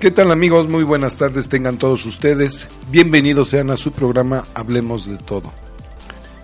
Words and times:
¿Qué 0.00 0.10
tal 0.10 0.32
amigos? 0.32 0.66
Muy 0.66 0.82
buenas 0.82 1.18
tardes 1.18 1.50
tengan 1.50 1.76
todos 1.76 2.06
ustedes. 2.06 2.68
Bienvenidos 2.90 3.50
sean 3.50 3.68
a 3.68 3.76
su 3.76 3.92
programa 3.92 4.46
Hablemos 4.54 5.04
de 5.06 5.18
Todo. 5.18 5.52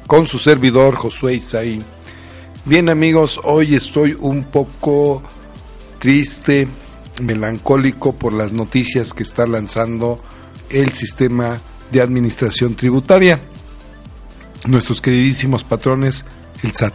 Con 0.07 0.27
su 0.27 0.39
servidor 0.39 0.95
Josué 0.97 1.37
Isaí. 1.37 1.83
Bien 2.67 2.91
amigos, 2.91 3.41
hoy 3.45 3.75
estoy 3.75 4.15
un 4.21 4.45
poco 4.45 5.23
triste, 5.99 6.69
melancólico 7.23 8.15
por 8.15 8.35
las 8.35 8.53
noticias 8.53 9.15
que 9.15 9.23
está 9.23 9.47
lanzando 9.47 10.23
el 10.69 10.93
sistema 10.93 11.59
de 11.91 12.03
administración 12.03 12.75
tributaria. 12.75 13.41
Nuestros 14.67 15.01
queridísimos 15.01 15.65
patrones, 15.65 16.27
el 16.63 16.75
SAT. 16.75 16.93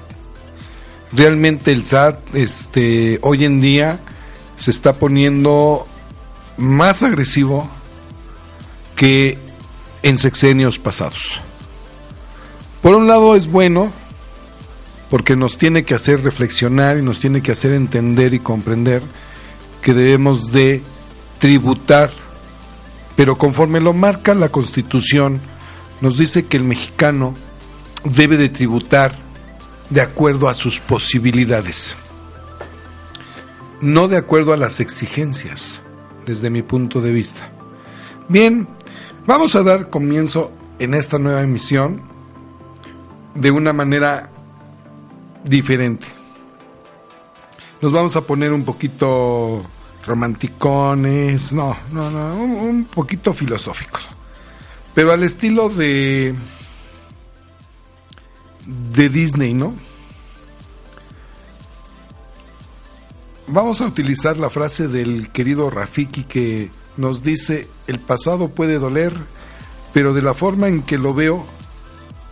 Realmente 1.12 1.72
el 1.72 1.84
SAT 1.84 2.36
este, 2.36 3.18
hoy 3.24 3.46
en 3.46 3.62
día 3.62 4.00
se 4.58 4.70
está 4.70 4.94
poniendo 4.94 5.88
más 6.62 7.04
agresivo 7.04 7.70
que 8.96 9.38
en 10.04 10.18
sexenios 10.18 10.80
pasados. 10.80 11.40
Por 12.82 12.96
un 12.96 13.08
lado 13.08 13.36
es 13.36 13.48
bueno 13.48 13.92
porque 15.10 15.36
nos 15.36 15.58
tiene 15.58 15.84
que 15.84 15.94
hacer 15.94 16.24
reflexionar 16.24 16.98
y 16.98 17.02
nos 17.02 17.20
tiene 17.20 17.42
que 17.42 17.52
hacer 17.52 17.74
entender 17.74 18.34
y 18.34 18.40
comprender 18.40 19.02
que 19.82 19.94
debemos 19.94 20.52
de 20.52 20.82
tributar, 21.40 22.12
pero 23.16 23.36
conforme 23.36 23.82
lo 23.82 23.94
marca 23.94 24.34
la 24.36 24.50
Constitución, 24.50 25.42
nos 26.00 26.18
dice 26.18 26.46
que 26.46 26.58
el 26.58 26.64
mexicano 26.64 27.34
debe 28.04 28.38
de 28.38 28.50
tributar 28.50 29.18
de 29.90 30.02
acuerdo 30.02 30.48
a 30.48 30.54
sus 30.54 30.80
posibilidades, 30.80 31.98
no 33.82 34.08
de 34.08 34.18
acuerdo 34.18 34.54
a 34.54 34.58
las 34.58 34.80
exigencias, 34.80 35.82
desde 36.32 36.50
mi 36.50 36.62
punto 36.62 37.02
de 37.02 37.12
vista. 37.12 37.50
Bien, 38.30 38.66
vamos 39.26 39.58
a 39.58 39.64
dar 39.64 39.90
comienzo 39.90 40.54
en 40.80 40.94
esta 40.94 41.20
nueva 41.20 41.42
emisión 41.42 42.02
de 43.36 43.52
una 43.52 43.74
manera 43.74 44.30
diferente. 45.44 46.08
Nos 47.82 47.92
vamos 47.92 48.16
a 48.16 48.22
poner 48.22 48.54
un 48.54 48.64
poquito 48.64 49.62
romanticones, 50.06 51.52
no, 51.52 51.76
no, 51.92 52.10
no, 52.10 52.36
un, 52.36 52.52
un 52.52 52.86
poquito 52.86 53.34
filosóficos. 53.34 54.08
Pero 54.94 55.12
al 55.12 55.24
estilo 55.24 55.68
de 55.68 56.34
de 58.94 59.10
Disney, 59.10 59.54
¿no? 59.54 59.74
Vamos 63.48 63.82
a 63.82 63.86
utilizar 63.86 64.38
la 64.38 64.50
frase 64.50 64.88
del 64.88 65.30
querido 65.32 65.70
Rafiki 65.70 66.24
que 66.24 66.72
nos 66.98 67.24
dice, 67.24 67.68
el 67.88 68.00
pasado 68.00 68.50
puede 68.50 68.80
doler, 68.80 69.14
pero 69.94 70.14
de 70.14 70.22
la 70.22 70.34
forma 70.34 70.68
en 70.68 70.84
que 70.84 70.98
lo 70.98 71.14
veo, 71.14 71.46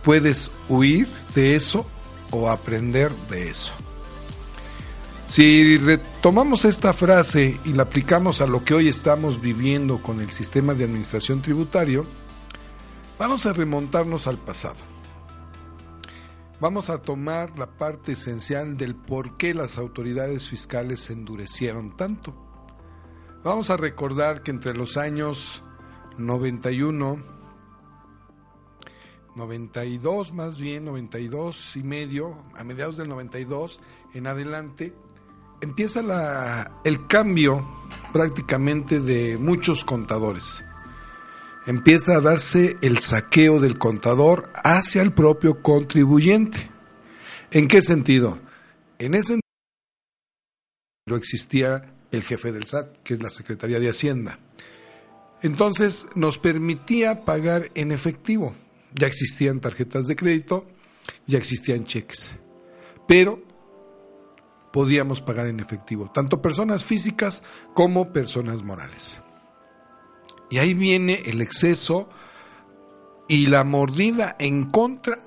puedes 0.02 0.50
huir 0.68 1.08
de 1.34 1.56
eso 1.56 1.86
o 2.30 2.48
aprender 2.48 3.12
de 3.28 3.50
eso. 3.50 3.72
Si 5.26 5.78
retomamos 5.78 6.64
esta 6.64 6.92
frase 6.92 7.60
y 7.64 7.72
la 7.72 7.84
aplicamos 7.84 8.40
a 8.40 8.46
lo 8.46 8.64
que 8.64 8.74
hoy 8.74 8.88
estamos 8.88 9.40
viviendo 9.40 9.98
con 9.98 10.20
el 10.20 10.30
sistema 10.32 10.74
de 10.74 10.84
administración 10.84 11.40
tributario, 11.40 12.04
vamos 13.18 13.46
a 13.46 13.52
remontarnos 13.52 14.26
al 14.26 14.38
pasado. 14.38 14.76
Vamos 16.60 16.90
a 16.90 17.00
tomar 17.00 17.58
la 17.58 17.78
parte 17.78 18.12
esencial 18.12 18.76
del 18.76 18.94
por 18.94 19.38
qué 19.38 19.54
las 19.54 19.78
autoridades 19.78 20.46
fiscales 20.46 21.00
se 21.00 21.14
endurecieron 21.14 21.96
tanto. 21.96 22.34
Vamos 23.42 23.70
a 23.70 23.78
recordar 23.78 24.42
que 24.42 24.50
entre 24.50 24.74
los 24.74 24.98
años 24.98 25.64
91, 26.18 27.22
92 29.36 30.34
más 30.34 30.58
bien, 30.58 30.84
92 30.84 31.76
y 31.76 31.82
medio, 31.82 32.36
a 32.54 32.62
mediados 32.62 32.98
del 32.98 33.08
92 33.08 33.80
en 34.12 34.26
adelante, 34.26 34.92
empieza 35.62 36.02
la, 36.02 36.82
el 36.84 37.06
cambio 37.06 37.66
prácticamente 38.12 39.00
de 39.00 39.38
muchos 39.38 39.82
contadores 39.82 40.62
empieza 41.66 42.16
a 42.16 42.20
darse 42.20 42.76
el 42.82 42.98
saqueo 43.00 43.60
del 43.60 43.78
contador 43.78 44.50
hacia 44.54 45.02
el 45.02 45.12
propio 45.12 45.62
contribuyente. 45.62 46.70
¿En 47.50 47.68
qué 47.68 47.82
sentido? 47.82 48.38
En 48.98 49.14
ese 49.14 49.38
sentido 51.06 51.16
existía 51.16 51.94
el 52.10 52.22
jefe 52.22 52.52
del 52.52 52.66
SAT, 52.66 52.98
que 53.02 53.14
es 53.14 53.22
la 53.22 53.30
Secretaría 53.30 53.80
de 53.80 53.90
Hacienda. 53.90 54.38
Entonces 55.42 56.06
nos 56.14 56.38
permitía 56.38 57.24
pagar 57.24 57.70
en 57.74 57.92
efectivo. 57.92 58.54
Ya 58.94 59.06
existían 59.06 59.60
tarjetas 59.60 60.06
de 60.06 60.16
crédito, 60.16 60.66
ya 61.26 61.38
existían 61.38 61.84
cheques. 61.84 62.32
Pero 63.06 63.42
podíamos 64.72 65.22
pagar 65.22 65.46
en 65.46 65.60
efectivo, 65.60 66.10
tanto 66.12 66.40
personas 66.42 66.84
físicas 66.84 67.42
como 67.74 68.12
personas 68.12 68.62
morales. 68.62 69.20
Y 70.50 70.58
ahí 70.58 70.74
viene 70.74 71.22
el 71.26 71.40
exceso 71.40 72.08
y 73.28 73.46
la 73.46 73.62
mordida 73.62 74.34
en 74.38 74.70
contra 74.70 75.18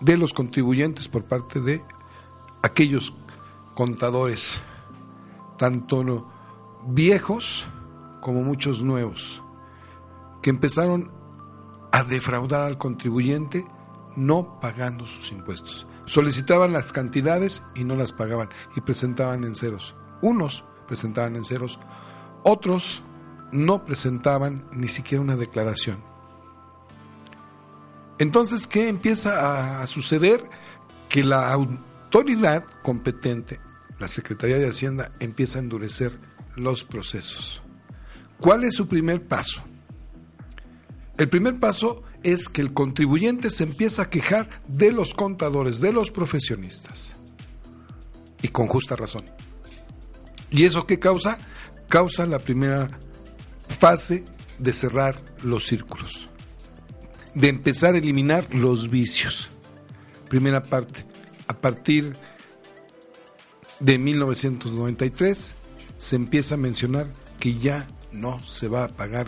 de 0.00 0.16
los 0.16 0.34
contribuyentes 0.34 1.06
por 1.08 1.24
parte 1.24 1.60
de 1.60 1.80
aquellos 2.62 3.14
contadores, 3.74 4.60
tanto 5.56 6.28
viejos 6.88 7.70
como 8.20 8.42
muchos 8.42 8.82
nuevos, 8.82 9.42
que 10.42 10.50
empezaron 10.50 11.12
a 11.92 12.02
defraudar 12.02 12.62
al 12.62 12.78
contribuyente 12.78 13.64
no 14.16 14.58
pagando 14.60 15.06
sus 15.06 15.30
impuestos. 15.30 15.86
Solicitaban 16.04 16.72
las 16.72 16.92
cantidades 16.92 17.62
y 17.76 17.84
no 17.84 17.94
las 17.94 18.12
pagaban 18.12 18.48
y 18.76 18.80
presentaban 18.80 19.44
en 19.44 19.54
ceros. 19.54 19.94
Unos 20.20 20.64
presentaban 20.88 21.36
en 21.36 21.44
ceros, 21.44 21.78
otros 22.42 23.04
no 23.52 23.84
presentaban 23.84 24.64
ni 24.72 24.88
siquiera 24.88 25.22
una 25.22 25.36
declaración. 25.36 26.02
Entonces, 28.18 28.66
¿qué 28.66 28.88
empieza 28.88 29.82
a 29.82 29.86
suceder? 29.86 30.44
Que 31.08 31.22
la 31.24 31.52
autoridad 31.52 32.64
competente, 32.82 33.60
la 33.98 34.08
Secretaría 34.08 34.58
de 34.58 34.68
Hacienda, 34.68 35.12
empieza 35.20 35.58
a 35.58 35.62
endurecer 35.62 36.18
los 36.56 36.84
procesos. 36.84 37.62
¿Cuál 38.40 38.64
es 38.64 38.74
su 38.74 38.88
primer 38.88 39.26
paso? 39.26 39.62
El 41.18 41.28
primer 41.28 41.58
paso 41.58 42.02
es 42.22 42.48
que 42.48 42.62
el 42.62 42.72
contribuyente 42.72 43.50
se 43.50 43.64
empieza 43.64 44.02
a 44.02 44.10
quejar 44.10 44.62
de 44.66 44.92
los 44.92 45.14
contadores, 45.14 45.80
de 45.80 45.92
los 45.92 46.10
profesionistas. 46.10 47.16
Y 48.40 48.48
con 48.48 48.66
justa 48.66 48.96
razón. 48.96 49.24
¿Y 50.50 50.64
eso 50.64 50.86
qué 50.86 50.98
causa? 50.98 51.38
Causa 51.88 52.26
la 52.26 52.38
primera 52.38 52.88
fase 53.72 54.24
de 54.58 54.72
cerrar 54.72 55.16
los 55.42 55.66
círculos, 55.66 56.28
de 57.34 57.48
empezar 57.48 57.94
a 57.94 57.98
eliminar 57.98 58.54
los 58.54 58.90
vicios. 58.90 59.48
Primera 60.28 60.62
parte, 60.62 61.04
a 61.48 61.54
partir 61.54 62.16
de 63.80 63.98
1993 63.98 65.54
se 65.96 66.16
empieza 66.16 66.54
a 66.54 66.58
mencionar 66.58 67.08
que 67.40 67.54
ya 67.54 67.88
no 68.12 68.38
se 68.44 68.68
va 68.68 68.84
a 68.84 68.88
pagar 68.88 69.26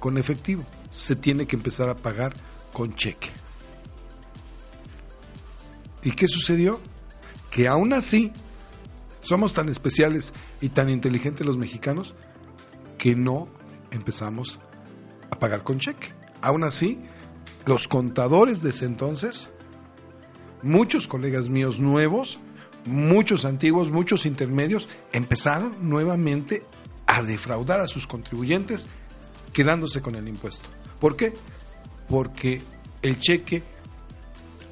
con 0.00 0.18
efectivo, 0.18 0.64
se 0.90 1.16
tiene 1.16 1.46
que 1.46 1.56
empezar 1.56 1.88
a 1.88 1.96
pagar 1.96 2.34
con 2.72 2.94
cheque. 2.94 3.28
¿Y 6.02 6.12
qué 6.12 6.28
sucedió? 6.28 6.80
Que 7.50 7.68
aún 7.68 7.92
así 7.92 8.32
somos 9.22 9.52
tan 9.52 9.68
especiales 9.68 10.32
y 10.60 10.70
tan 10.70 10.88
inteligentes 10.88 11.46
los 11.46 11.56
mexicanos 11.56 12.14
que 12.96 13.14
no 13.14 13.48
empezamos 13.90 14.60
a 15.30 15.38
pagar 15.38 15.62
con 15.62 15.78
cheque. 15.78 16.12
Aún 16.40 16.64
así, 16.64 17.00
los 17.66 17.88
contadores 17.88 18.62
de 18.62 18.70
ese 18.70 18.86
entonces, 18.86 19.50
muchos 20.62 21.06
colegas 21.06 21.48
míos 21.48 21.78
nuevos, 21.78 22.38
muchos 22.84 23.44
antiguos, 23.44 23.90
muchos 23.90 24.26
intermedios, 24.26 24.88
empezaron 25.12 25.88
nuevamente 25.88 26.64
a 27.06 27.22
defraudar 27.22 27.80
a 27.80 27.88
sus 27.88 28.06
contribuyentes 28.06 28.88
quedándose 29.52 30.02
con 30.02 30.14
el 30.14 30.28
impuesto. 30.28 30.68
¿Por 31.00 31.16
qué? 31.16 31.32
Porque 32.08 32.62
el 33.02 33.18
cheque, 33.18 33.62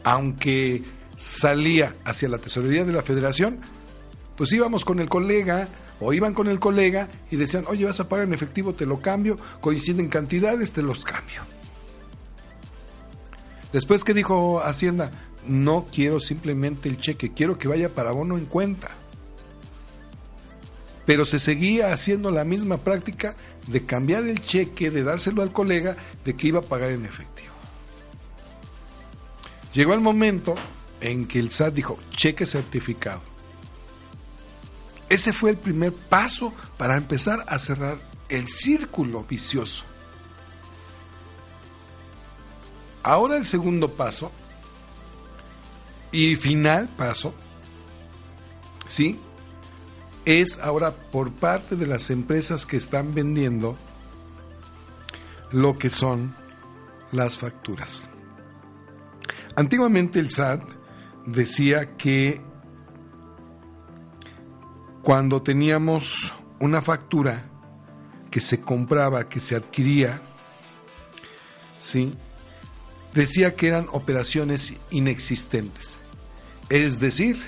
aunque 0.04 0.84
salía 1.16 1.94
hacia 2.04 2.28
la 2.28 2.38
tesorería 2.38 2.84
de 2.84 2.92
la 2.92 3.02
federación, 3.02 3.58
pues 4.36 4.52
íbamos 4.52 4.84
con 4.84 5.00
el 5.00 5.08
colega, 5.08 5.68
o 6.00 6.12
iban 6.12 6.34
con 6.34 6.48
el 6.48 6.58
colega 6.60 7.08
y 7.30 7.36
decían, 7.36 7.64
oye, 7.68 7.84
vas 7.84 8.00
a 8.00 8.08
pagar 8.08 8.26
en 8.26 8.34
efectivo, 8.34 8.74
te 8.74 8.86
lo 8.86 9.00
cambio, 9.00 9.38
coinciden 9.60 10.08
cantidades, 10.08 10.72
te 10.72 10.82
los 10.82 11.04
cambio. 11.04 11.42
Después 13.72 14.04
que 14.04 14.14
dijo 14.14 14.60
Hacienda, 14.60 15.10
no 15.46 15.86
quiero 15.92 16.20
simplemente 16.20 16.88
el 16.88 16.98
cheque, 16.98 17.32
quiero 17.32 17.58
que 17.58 17.68
vaya 17.68 17.88
para 17.88 18.12
bono 18.12 18.36
en 18.38 18.46
cuenta. 18.46 18.90
pero 21.06 21.24
se 21.24 21.38
seguía 21.38 21.92
haciendo 21.92 22.30
la 22.32 22.44
misma 22.44 22.78
práctica 22.78 23.36
de 23.68 23.86
cambiar 23.86 24.24
el 24.24 24.42
cheque, 24.42 24.90
de 24.90 25.04
dárselo 25.04 25.42
al 25.42 25.52
colega, 25.52 25.96
de 26.24 26.34
que 26.34 26.48
iba 26.48 26.58
a 26.58 26.62
pagar 26.62 26.90
en 26.90 27.06
efectivo. 27.06 27.54
Llegó 29.72 29.94
el 29.94 30.00
momento 30.00 30.56
en 31.00 31.26
que 31.26 31.38
el 31.38 31.52
SAT 31.52 31.74
dijo, 31.74 31.98
cheque 32.10 32.44
certificado. 32.44 33.20
Ese 35.08 35.32
fue 35.32 35.50
el 35.50 35.56
primer 35.56 35.92
paso 35.92 36.52
para 36.76 36.96
empezar 36.96 37.44
a 37.46 37.58
cerrar 37.58 37.98
el 38.28 38.48
círculo 38.48 39.24
vicioso. 39.24 39.84
Ahora 43.02 43.36
el 43.36 43.44
segundo 43.44 43.92
paso 43.92 44.32
y 46.10 46.34
final 46.34 46.88
paso, 46.88 47.32
¿sí? 48.88 49.20
Es 50.24 50.58
ahora 50.58 50.90
por 50.92 51.30
parte 51.32 51.76
de 51.76 51.86
las 51.86 52.10
empresas 52.10 52.66
que 52.66 52.76
están 52.76 53.14
vendiendo 53.14 53.76
lo 55.52 55.78
que 55.78 55.88
son 55.88 56.34
las 57.12 57.38
facturas. 57.38 58.08
Antiguamente 59.54 60.18
el 60.18 60.30
SAT 60.30 60.62
decía 61.26 61.96
que 61.96 62.42
cuando 65.06 65.40
teníamos 65.40 66.32
una 66.58 66.82
factura 66.82 67.48
que 68.28 68.40
se 68.40 68.62
compraba, 68.62 69.28
que 69.28 69.38
se 69.38 69.54
adquiría, 69.54 70.20
¿sí? 71.80 72.12
decía 73.14 73.54
que 73.54 73.68
eran 73.68 73.86
operaciones 73.92 74.74
inexistentes. 74.90 75.96
Es 76.70 76.98
decir, 76.98 77.40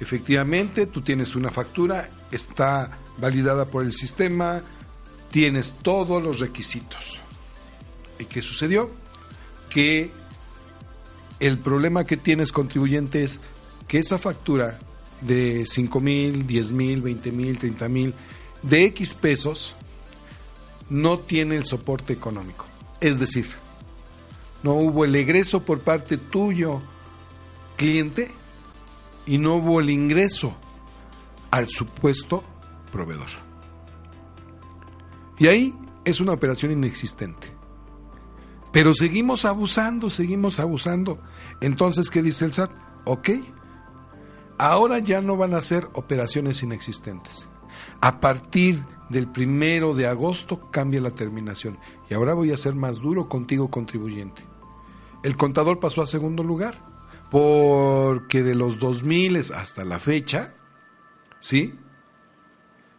efectivamente 0.00 0.86
tú 0.86 1.00
tienes 1.00 1.36
una 1.36 1.52
factura, 1.52 2.10
está 2.32 2.98
validada 3.18 3.66
por 3.66 3.84
el 3.84 3.92
sistema, 3.92 4.60
tienes 5.30 5.74
todos 5.80 6.20
los 6.20 6.40
requisitos. 6.40 7.20
¿Y 8.18 8.24
qué 8.24 8.42
sucedió? 8.42 8.90
Que 9.70 10.10
el 11.38 11.56
problema 11.58 12.02
que 12.02 12.16
tienes 12.16 12.50
contribuyente 12.50 13.22
es 13.22 13.38
que 13.86 14.00
esa 14.00 14.18
factura 14.18 14.80
de 15.26 15.66
5 15.68 16.00
mil, 16.00 16.46
10 16.46 16.72
mil, 16.72 17.02
20 17.02 17.30
mil, 17.32 17.58
30 17.58 17.88
mil, 17.88 18.14
de 18.62 18.84
X 18.86 19.14
pesos, 19.14 19.74
no 20.88 21.18
tiene 21.18 21.56
el 21.56 21.64
soporte 21.64 22.12
económico. 22.12 22.66
Es 23.00 23.18
decir, 23.18 23.48
no 24.62 24.74
hubo 24.74 25.04
el 25.04 25.14
egreso 25.14 25.62
por 25.62 25.80
parte 25.80 26.16
tuyo, 26.16 26.80
cliente, 27.76 28.30
y 29.26 29.38
no 29.38 29.56
hubo 29.56 29.80
el 29.80 29.90
ingreso 29.90 30.56
al 31.50 31.68
supuesto 31.68 32.44
proveedor. 32.92 33.28
Y 35.38 35.48
ahí 35.48 35.74
es 36.04 36.20
una 36.20 36.32
operación 36.32 36.72
inexistente. 36.72 37.48
Pero 38.72 38.94
seguimos 38.94 39.44
abusando, 39.44 40.10
seguimos 40.10 40.58
abusando. 40.58 41.20
Entonces, 41.60 42.10
¿qué 42.10 42.22
dice 42.22 42.44
el 42.44 42.52
SAT? 42.52 42.70
Ok, 43.04 43.30
ahora 44.58 44.98
ya 44.98 45.20
no 45.20 45.36
van 45.36 45.54
a 45.54 45.60
ser 45.60 45.88
operaciones 45.94 46.62
inexistentes. 46.62 47.46
A 48.00 48.20
partir 48.20 48.84
del 49.08 49.28
primero 49.28 49.94
de 49.94 50.06
agosto 50.06 50.70
cambia 50.70 51.00
la 51.00 51.10
terminación. 51.10 51.78
Y 52.08 52.14
ahora 52.14 52.34
voy 52.34 52.52
a 52.52 52.56
ser 52.56 52.74
más 52.74 53.00
duro 53.00 53.28
contigo, 53.28 53.70
contribuyente 53.70 54.54
el 55.24 55.38
contador 55.38 55.80
pasó 55.80 56.02
a 56.02 56.06
segundo 56.06 56.42
lugar, 56.42 56.74
porque 57.30 58.42
de 58.42 58.54
los 58.54 58.78
2000 58.78 59.36
hasta 59.54 59.82
la 59.82 59.98
fecha, 59.98 60.54
¿sí? 61.40 61.74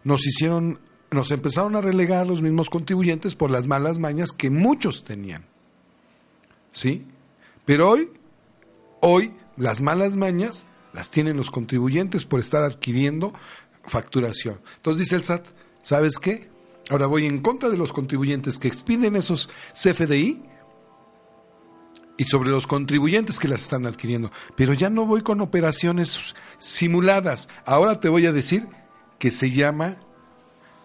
Nos 0.03 0.25
hicieron, 0.25 0.79
nos 1.11 1.29
empezaron 1.29 1.75
a 1.75 1.81
relegar 1.81 2.25
los 2.25 2.41
mismos 2.41 2.71
contribuyentes 2.71 3.35
por 3.35 3.51
las 3.51 3.67
malas 3.67 3.99
mañas 3.99 4.31
que 4.31 4.49
muchos 4.49 5.03
tenían, 5.03 5.45
¿sí? 6.71 7.05
Pero 7.63 7.91
hoy, 7.91 8.11
hoy 9.01 9.35
las 9.55 9.81
malas 9.81 10.15
mañas 10.15 10.65
las 10.95 11.11
tienen 11.11 11.35
los 11.35 11.51
contribuyentes 11.51 12.23
por 12.23 12.39
estar 12.39 12.63
adquiriendo 12.63 13.33
facturación. 13.83 14.61
Entonces 14.77 15.01
dice 15.01 15.15
el 15.17 15.25
SAT, 15.25 15.45
¿sabes 15.83 16.17
qué? 16.17 16.49
Ahora 16.89 17.05
voy 17.05 17.25
en 17.25 17.41
contra 17.41 17.69
de 17.69 17.77
los 17.77 17.91
contribuyentes 17.91 18.57
que 18.57 18.69
expiden 18.69 19.15
esos 19.15 19.49
CFDI 19.73 20.41
y 22.17 22.23
sobre 22.23 22.49
los 22.49 22.65
contribuyentes 22.65 23.39
que 23.39 23.49
las 23.49 23.63
están 23.63 23.85
adquiriendo. 23.85 24.31
Pero 24.55 24.73
ya 24.73 24.89
no 24.89 25.05
voy 25.05 25.21
con 25.21 25.41
operaciones 25.41 26.33
simuladas. 26.59 27.49
Ahora 27.65 27.99
te 27.99 28.07
voy 28.07 28.25
a 28.25 28.31
decir 28.31 28.67
que 29.19 29.31
se 29.31 29.51
llama 29.51 29.97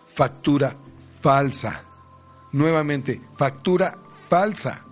factura 0.08 0.74
falsa. 1.20 1.84
Nuevamente, 2.50 3.20
factura 3.36 3.96
falsa. 4.28 4.84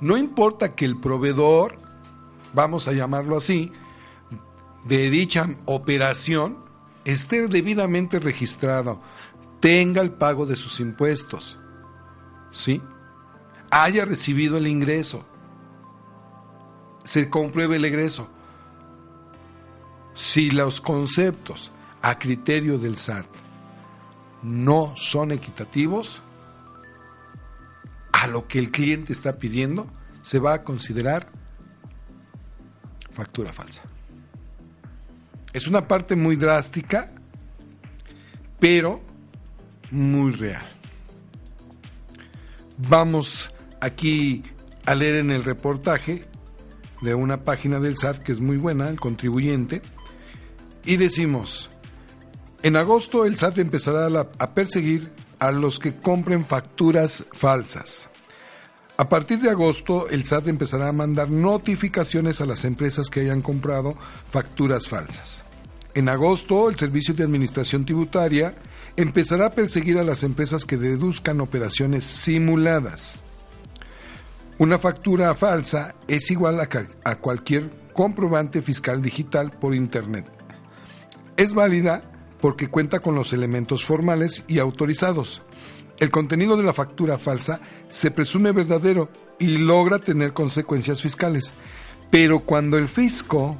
No 0.00 0.16
importa 0.16 0.70
que 0.70 0.84
el 0.84 0.98
proveedor, 0.98 1.78
vamos 2.54 2.88
a 2.88 2.92
llamarlo 2.92 3.36
así, 3.36 3.70
de 4.88 5.10
dicha 5.10 5.46
operación 5.66 6.64
esté 7.04 7.46
debidamente 7.46 8.18
registrado, 8.18 9.00
tenga 9.60 10.00
el 10.00 10.12
pago 10.12 10.46
de 10.46 10.56
sus 10.56 10.80
impuestos, 10.80 11.58
¿sí? 12.50 12.80
Haya 13.70 14.06
recibido 14.06 14.56
el 14.56 14.66
ingreso, 14.66 15.26
se 17.04 17.28
compruebe 17.28 17.76
el 17.76 17.84
egreso. 17.84 18.30
Si 20.14 20.50
los 20.50 20.80
conceptos 20.80 21.70
a 22.00 22.18
criterio 22.18 22.78
del 22.78 22.96
SAT 22.96 23.26
no 24.42 24.94
son 24.96 25.32
equitativos, 25.32 26.22
a 28.12 28.26
lo 28.26 28.48
que 28.48 28.58
el 28.58 28.70
cliente 28.70 29.12
está 29.12 29.38
pidiendo, 29.38 29.86
se 30.22 30.38
va 30.38 30.54
a 30.54 30.64
considerar 30.64 31.30
factura 33.12 33.52
falsa. 33.52 33.82
Es 35.52 35.66
una 35.66 35.88
parte 35.88 36.14
muy 36.16 36.36
drástica, 36.36 37.12
pero 38.58 39.00
muy 39.90 40.32
real. 40.32 40.66
Vamos 42.76 43.54
aquí 43.80 44.44
a 44.86 44.94
leer 44.94 45.16
en 45.16 45.30
el 45.30 45.44
reportaje 45.44 46.24
de 47.00 47.14
una 47.14 47.44
página 47.44 47.80
del 47.80 47.96
SAT 47.96 48.22
que 48.22 48.32
es 48.32 48.40
muy 48.40 48.56
buena, 48.56 48.88
el 48.88 49.00
contribuyente, 49.00 49.82
y 50.84 50.96
decimos, 50.96 51.70
en 52.62 52.76
agosto 52.76 53.24
el 53.24 53.36
SAT 53.36 53.58
empezará 53.58 54.08
a 54.38 54.54
perseguir 54.54 55.12
a 55.38 55.50
los 55.50 55.78
que 55.78 55.96
compren 55.96 56.44
facturas 56.44 57.24
falsas. 57.32 58.07
A 59.00 59.08
partir 59.08 59.38
de 59.38 59.48
agosto, 59.48 60.08
el 60.08 60.24
SAT 60.24 60.48
empezará 60.48 60.88
a 60.88 60.92
mandar 60.92 61.30
notificaciones 61.30 62.40
a 62.40 62.46
las 62.46 62.64
empresas 62.64 63.08
que 63.08 63.20
hayan 63.20 63.42
comprado 63.42 63.96
facturas 64.32 64.88
falsas. 64.88 65.40
En 65.94 66.08
agosto, 66.08 66.68
el 66.68 66.74
Servicio 66.74 67.14
de 67.14 67.22
Administración 67.22 67.84
Tributaria 67.84 68.56
empezará 68.96 69.46
a 69.46 69.50
perseguir 69.50 69.98
a 69.98 70.02
las 70.02 70.24
empresas 70.24 70.64
que 70.64 70.76
deduzcan 70.76 71.40
operaciones 71.40 72.06
simuladas. 72.06 73.20
Una 74.58 74.78
factura 74.78 75.32
falsa 75.36 75.94
es 76.08 76.28
igual 76.32 76.58
a, 76.58 77.14
cualquier 77.20 77.70
comprobante 77.92 78.62
fiscal 78.62 79.00
digital 79.00 79.52
por 79.52 79.76
Internet. 79.76 80.26
Es 81.36 81.54
válida 81.54 82.02
porque 82.40 82.66
cuenta 82.66 82.98
con 82.98 83.14
los 83.14 83.32
elementos 83.32 83.84
formales 83.84 84.42
y 84.48 84.58
autorizados. 84.58 85.42
El 85.98 86.10
contenido 86.10 86.56
de 86.56 86.62
la 86.62 86.72
factura 86.72 87.18
falsa 87.18 87.60
se 87.88 88.10
presume 88.10 88.52
verdadero 88.52 89.10
y 89.38 89.58
logra 89.58 89.98
tener 89.98 90.32
consecuencias 90.32 91.02
fiscales. 91.02 91.52
Pero 92.10 92.40
cuando 92.40 92.78
el 92.78 92.88
fisco 92.88 93.58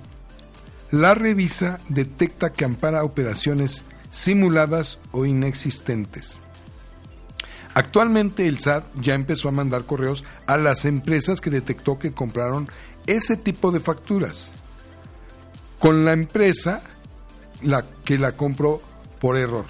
la 0.90 1.14
revisa, 1.14 1.80
detecta 1.88 2.52
que 2.52 2.64
ampara 2.64 3.04
operaciones 3.04 3.84
simuladas 4.10 4.98
o 5.12 5.26
inexistentes. 5.26 6.38
Actualmente 7.74 8.46
el 8.46 8.58
SAT 8.58 8.84
ya 9.00 9.14
empezó 9.14 9.48
a 9.48 9.52
mandar 9.52 9.84
correos 9.84 10.24
a 10.46 10.56
las 10.56 10.86
empresas 10.86 11.40
que 11.40 11.50
detectó 11.50 11.98
que 11.98 12.12
compraron 12.12 12.70
ese 13.06 13.36
tipo 13.36 13.70
de 13.70 13.80
facturas 13.80 14.52
con 15.78 16.04
la 16.04 16.12
empresa 16.12 16.82
la 17.62 17.84
que 18.04 18.18
la 18.18 18.32
compró 18.32 18.80
por 19.20 19.36
error. 19.36 19.66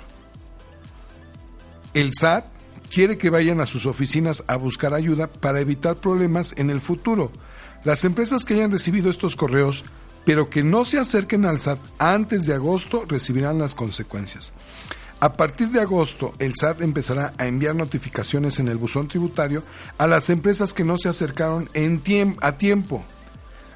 El 1.94 2.12
SAT 2.14 2.46
quiere 2.90 3.18
que 3.18 3.30
vayan 3.30 3.60
a 3.60 3.66
sus 3.66 3.86
oficinas 3.86 4.42
a 4.46 4.56
buscar 4.56 4.94
ayuda 4.94 5.26
para 5.28 5.60
evitar 5.60 5.96
problemas 5.96 6.54
en 6.56 6.70
el 6.70 6.80
futuro. 6.80 7.30
Las 7.84 8.04
empresas 8.04 8.44
que 8.44 8.54
hayan 8.54 8.70
recibido 8.70 9.10
estos 9.10 9.36
correos, 9.36 9.84
pero 10.24 10.50
que 10.50 10.62
no 10.62 10.84
se 10.84 10.98
acerquen 10.98 11.44
al 11.44 11.60
SAT 11.60 11.78
antes 11.98 12.46
de 12.46 12.54
agosto, 12.54 13.04
recibirán 13.08 13.58
las 13.58 13.74
consecuencias. 13.74 14.52
A 15.20 15.32
partir 15.32 15.70
de 15.70 15.80
agosto, 15.80 16.32
el 16.38 16.54
SAT 16.54 16.82
empezará 16.82 17.32
a 17.38 17.46
enviar 17.46 17.74
notificaciones 17.74 18.60
en 18.60 18.68
el 18.68 18.76
buzón 18.76 19.08
tributario 19.08 19.64
a 19.96 20.06
las 20.06 20.30
empresas 20.30 20.72
que 20.72 20.84
no 20.84 20.96
se 20.96 21.08
acercaron 21.08 21.68
en 21.74 22.02
a 22.40 22.52
tiempo. 22.52 23.04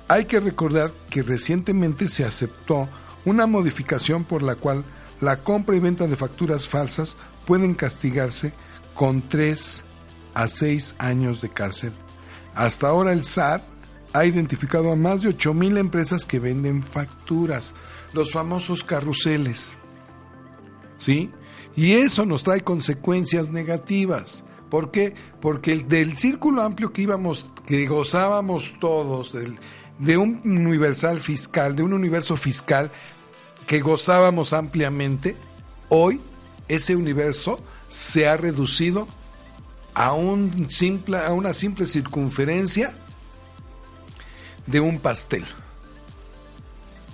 Hay 0.08 0.26
que 0.26 0.40
recordar 0.40 0.92
que 1.10 1.22
recientemente 1.22 2.08
se 2.08 2.24
aceptó 2.24 2.88
una 3.24 3.46
modificación 3.46 4.24
por 4.24 4.42
la 4.42 4.54
cual 4.54 4.84
la 5.20 5.38
compra 5.38 5.76
y 5.76 5.80
venta 5.80 6.06
de 6.06 6.16
facturas 6.16 6.68
falsas 6.68 7.16
pueden 7.46 7.74
castigarse 7.74 8.52
con 8.94 9.22
3 9.28 9.82
a 10.34 10.48
6 10.48 10.94
años 10.98 11.40
de 11.40 11.48
cárcel. 11.48 11.92
Hasta 12.54 12.88
ahora 12.88 13.12
el 13.12 13.24
SAT 13.24 13.62
ha 14.12 14.24
identificado 14.24 14.92
a 14.92 14.96
más 14.96 15.22
de 15.22 15.28
8 15.28 15.54
mil 15.54 15.78
empresas 15.78 16.26
que 16.26 16.38
venden 16.38 16.82
facturas, 16.82 17.74
los 18.12 18.32
famosos 18.32 18.84
carruseles. 18.84 19.72
¿Sí? 20.98 21.30
Y 21.74 21.92
eso 21.92 22.26
nos 22.26 22.44
trae 22.44 22.60
consecuencias 22.60 23.50
negativas. 23.50 24.44
¿Por 24.68 24.90
qué? 24.90 25.14
Porque 25.40 25.72
el, 25.72 25.88
del 25.88 26.16
círculo 26.16 26.62
amplio 26.62 26.92
que 26.92 27.02
íbamos, 27.02 27.46
que 27.66 27.86
gozábamos 27.86 28.74
todos, 28.78 29.34
de 29.98 30.16
un 30.16 30.40
universal 30.44 31.20
fiscal, 31.20 31.76
de 31.76 31.82
un 31.82 31.92
universo 31.92 32.36
fiscal 32.36 32.90
que 33.66 33.80
gozábamos 33.80 34.52
ampliamente, 34.52 35.36
hoy 35.88 36.20
ese 36.68 36.96
universo 36.96 37.60
se 37.92 38.26
ha 38.26 38.38
reducido 38.38 39.06
a, 39.92 40.14
un 40.14 40.70
simple, 40.70 41.18
a 41.18 41.32
una 41.32 41.52
simple 41.52 41.86
circunferencia 41.86 42.94
de 44.66 44.80
un 44.80 44.98
pastel. 44.98 45.44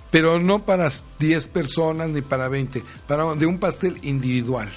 Pero 0.09 0.39
no 0.39 0.65
para 0.65 0.89
10 1.19 1.47
personas 1.47 2.09
ni 2.09 2.21
para 2.21 2.47
20, 2.47 2.83
para 3.07 3.35
de 3.35 3.45
un 3.45 3.59
pastel 3.59 3.99
individual. 4.03 4.69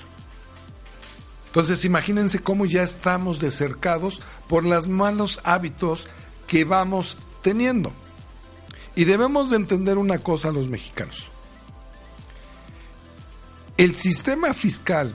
Entonces 1.46 1.84
imagínense 1.84 2.40
cómo 2.40 2.66
ya 2.66 2.82
estamos 2.82 3.38
decercados 3.38 4.20
por 4.48 4.64
los 4.64 4.88
malos 4.88 5.40
hábitos 5.44 6.08
que 6.48 6.64
vamos 6.64 7.16
teniendo. 7.42 7.92
Y 8.96 9.04
debemos 9.04 9.50
de 9.50 9.56
entender 9.56 9.98
una 9.98 10.18
cosa 10.18 10.50
los 10.50 10.66
mexicanos. 10.66 11.28
El 13.76 13.96
sistema 13.96 14.52
fiscal 14.52 15.14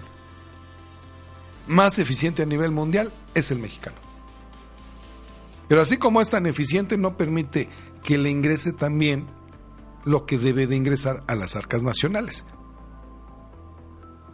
más 1.67 1.99
eficiente 1.99 2.43
a 2.43 2.45
nivel 2.45 2.71
mundial 2.71 3.11
es 3.33 3.51
el 3.51 3.59
mexicano. 3.59 3.97
Pero 5.67 5.81
así 5.81 5.97
como 5.97 6.21
es 6.21 6.29
tan 6.29 6.45
eficiente, 6.45 6.97
no 6.97 7.17
permite 7.17 7.69
que 8.03 8.17
le 8.17 8.29
ingrese 8.29 8.71
también 8.71 9.27
lo 10.05 10.25
que 10.25 10.37
debe 10.37 10.67
de 10.67 10.75
ingresar 10.75 11.23
a 11.27 11.35
las 11.35 11.55
arcas 11.55 11.83
nacionales. 11.83 12.45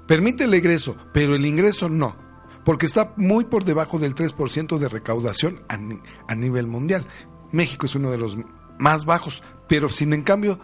Permite 0.07 0.43
el 0.43 0.53
ingreso, 0.53 0.95
pero 1.11 1.35
el 1.35 1.45
ingreso 1.45 1.89
no, 1.89 2.15
porque 2.63 2.85
está 2.85 3.13
muy 3.17 3.45
por 3.45 3.63
debajo 3.63 3.97
del 3.97 4.13
3% 4.13 4.77
de 4.77 4.89
recaudación 4.89 5.63
a, 5.69 5.79
a, 6.27 6.35
nivel 6.35 6.67
mundial. 6.67 7.07
México 7.51 7.87
es 7.87 7.95
uno 7.95 8.11
de 8.11 8.17
los 8.17 8.37
más 8.77 9.05
bajos, 9.05 9.41
pero 9.67 9.89
sin 9.89 10.13
en 10.13 10.23
cambio 10.23 10.59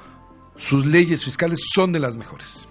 sus 0.57 0.85
leyes 0.85 1.23
fiscales 1.23 1.59
son 1.73 1.91
de 1.91 1.99
las 1.99 2.17
mejores. 2.17 2.68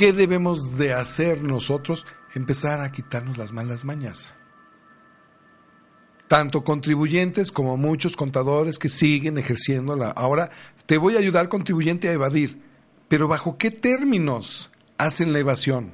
¿Qué 0.00 0.14
debemos 0.14 0.78
de 0.78 0.94
hacer 0.94 1.42
nosotros? 1.42 2.06
Empezar 2.34 2.80
a 2.80 2.90
quitarnos 2.90 3.36
las 3.36 3.52
malas 3.52 3.84
mañas. 3.84 4.32
Tanto 6.26 6.64
contribuyentes 6.64 7.52
como 7.52 7.76
muchos 7.76 8.16
contadores 8.16 8.78
que 8.78 8.88
siguen 8.88 9.36
ejerciéndola. 9.36 10.08
Ahora, 10.08 10.52
te 10.86 10.96
voy 10.96 11.16
a 11.16 11.18
ayudar 11.18 11.50
contribuyente 11.50 12.08
a 12.08 12.14
evadir, 12.14 12.62
pero 13.08 13.28
¿bajo 13.28 13.58
qué 13.58 13.70
términos 13.70 14.70
hacen 14.96 15.34
la 15.34 15.40
evasión? 15.40 15.92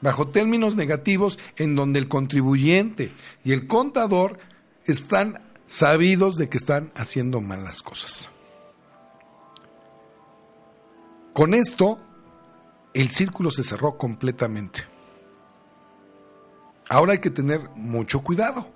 Bajo 0.00 0.28
términos 0.28 0.76
negativos 0.76 1.38
en 1.56 1.76
donde 1.76 1.98
el 1.98 2.08
contribuyente 2.08 3.12
y 3.44 3.52
el 3.52 3.66
contador 3.66 4.38
están 4.86 5.42
sabidos 5.66 6.38
de 6.38 6.48
que 6.48 6.56
están 6.56 6.90
haciendo 6.94 7.42
malas 7.42 7.82
cosas. 7.82 8.30
Con 11.34 11.52
esto 11.52 11.98
el 12.94 13.10
círculo 13.10 13.50
se 13.50 13.64
cerró 13.64 13.96
completamente. 13.96 14.84
Ahora 16.88 17.12
hay 17.12 17.18
que 17.20 17.30
tener 17.30 17.70
mucho 17.76 18.22
cuidado. 18.22 18.68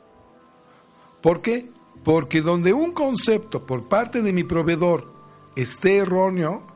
¿Por 1.21 1.43
qué? 1.43 1.71
Porque 2.05 2.43
donde 2.43 2.73
un 2.73 2.93
concepto 2.93 3.67
por 3.67 3.89
parte 3.89 4.23
de 4.23 4.33
mi 4.33 4.45
proveedor 4.45 5.13
esté 5.57 5.97
erróneo, 5.97 6.67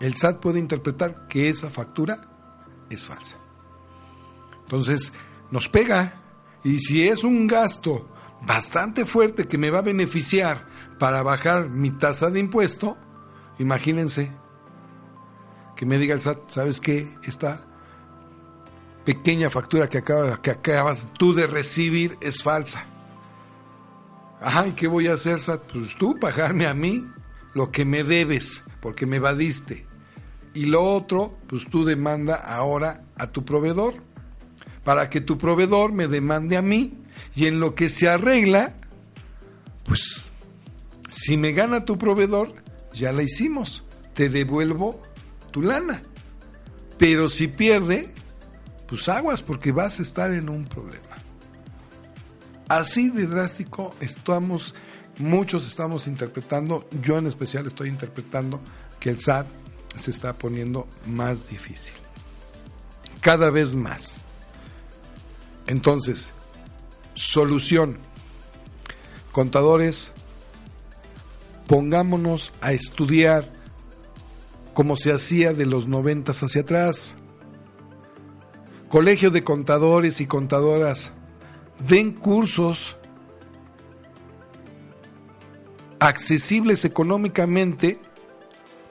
el 0.00 0.14
SAT 0.14 0.40
puede 0.40 0.58
interpretar 0.58 1.26
que 1.28 1.48
esa 1.48 1.70
factura 1.70 2.28
es 2.90 3.06
falsa. 3.06 3.36
Entonces, 4.62 5.12
nos 5.50 5.68
pega. 5.68 6.22
Y 6.62 6.80
si 6.80 7.08
es 7.08 7.24
un 7.24 7.46
gasto 7.46 8.08
bastante 8.42 9.06
fuerte 9.06 9.46
que 9.46 9.58
me 9.58 9.70
va 9.70 9.78
a 9.78 9.82
beneficiar 9.82 10.66
para 10.98 11.22
bajar 11.22 11.68
mi 11.68 11.90
tasa 11.90 12.30
de 12.30 12.40
impuesto, 12.40 12.96
imagínense 13.58 14.32
que 15.76 15.86
me 15.86 15.98
diga 15.98 16.14
el 16.14 16.22
SAT, 16.22 16.48
¿sabes 16.48 16.80
qué? 16.80 17.06
Esta 17.22 17.62
pequeña 19.04 19.50
factura 19.50 19.88
que, 19.88 19.98
acaba, 19.98 20.40
que 20.42 20.50
acabas 20.50 21.12
tú 21.16 21.34
de 21.34 21.46
recibir 21.46 22.16
es 22.20 22.42
falsa. 22.42 22.84
Ajá, 24.40 24.66
¿y 24.66 24.72
qué 24.72 24.88
voy 24.88 25.06
a 25.06 25.14
hacer, 25.14 25.38
SAT? 25.38 25.72
Pues 25.72 25.96
tú 25.96 26.18
pagarme 26.18 26.66
a 26.66 26.74
mí 26.74 27.06
lo 27.54 27.70
que 27.70 27.84
me 27.84 28.02
debes, 28.04 28.64
porque 28.80 29.06
me 29.06 29.16
evadiste. 29.16 29.86
Y 30.54 30.66
lo 30.66 30.82
otro, 30.82 31.36
pues 31.46 31.66
tú 31.70 31.84
demanda 31.84 32.34
ahora 32.34 33.04
a 33.16 33.28
tu 33.28 33.44
proveedor, 33.44 33.94
para 34.84 35.10
que 35.10 35.20
tu 35.20 35.36
proveedor 35.36 35.92
me 35.92 36.08
demande 36.08 36.56
a 36.56 36.62
mí. 36.62 36.94
Y 37.34 37.46
en 37.46 37.60
lo 37.60 37.74
que 37.74 37.88
se 37.88 38.08
arregla, 38.08 38.76
pues 39.84 40.30
si 41.10 41.36
me 41.36 41.52
gana 41.52 41.84
tu 41.84 41.98
proveedor, 41.98 42.54
ya 42.92 43.12
la 43.12 43.22
hicimos. 43.22 43.84
Te 44.14 44.28
devuelvo 44.28 45.02
lana. 45.62 46.02
Pero 46.98 47.28
si 47.28 47.48
pierde, 47.48 48.12
pues 48.86 49.08
aguas 49.08 49.42
porque 49.42 49.72
vas 49.72 49.98
a 50.00 50.02
estar 50.02 50.30
en 50.32 50.48
un 50.48 50.64
problema. 50.64 51.02
Así 52.68 53.10
de 53.10 53.26
drástico 53.26 53.94
estamos, 54.00 54.74
muchos 55.18 55.66
estamos 55.66 56.06
interpretando, 56.06 56.88
yo 57.02 57.18
en 57.18 57.26
especial 57.26 57.66
estoy 57.66 57.88
interpretando 57.90 58.60
que 58.98 59.10
el 59.10 59.20
SAT 59.20 59.46
se 59.96 60.10
está 60.10 60.32
poniendo 60.34 60.88
más 61.06 61.48
difícil. 61.48 61.94
Cada 63.20 63.50
vez 63.50 63.74
más. 63.74 64.18
Entonces, 65.66 66.32
solución. 67.14 67.98
Contadores, 69.32 70.10
pongámonos 71.66 72.52
a 72.60 72.72
estudiar 72.72 73.50
como 74.76 74.98
se 74.98 75.10
hacía 75.10 75.54
de 75.54 75.64
los 75.64 75.88
noventas 75.88 76.42
hacia 76.42 76.60
atrás. 76.60 77.14
Colegio 78.90 79.30
de 79.30 79.42
contadores 79.42 80.20
y 80.20 80.26
contadoras, 80.26 81.12
den 81.88 82.12
cursos 82.12 82.98
accesibles 85.98 86.84
económicamente 86.84 87.98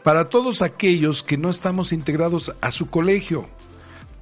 para 0.04 0.28
todos 0.28 0.64
aquellos 0.64 1.22
que 1.22 1.38
no 1.38 1.52
estamos 1.52 1.94
integrados 1.94 2.56
a 2.62 2.72
su 2.72 2.88
colegio, 2.88 3.46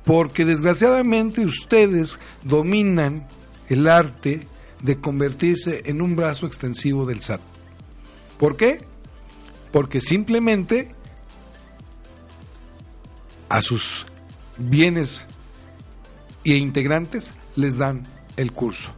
porque 0.04 0.44
desgraciadamente 0.44 1.46
ustedes 1.46 2.20
dominan 2.44 3.26
el 3.70 3.88
arte 3.88 4.50
de 4.82 5.00
convertirse 5.00 5.84
en 5.86 6.02
un 6.02 6.18
brazo 6.18 6.46
extensivo 6.46 7.06
del 7.06 7.22
SAT. 7.22 7.40
¿Por 8.38 8.58
qué? 8.58 8.86
Porque 9.72 10.02
simplemente 10.02 10.94
a 13.54 13.62
sus 13.62 14.04
bienes 14.58 15.28
e 16.44 16.58
integrantes 16.58 17.36
les 17.56 17.78
dan 17.78 18.02
el 18.36 18.52
curso. 18.52 18.92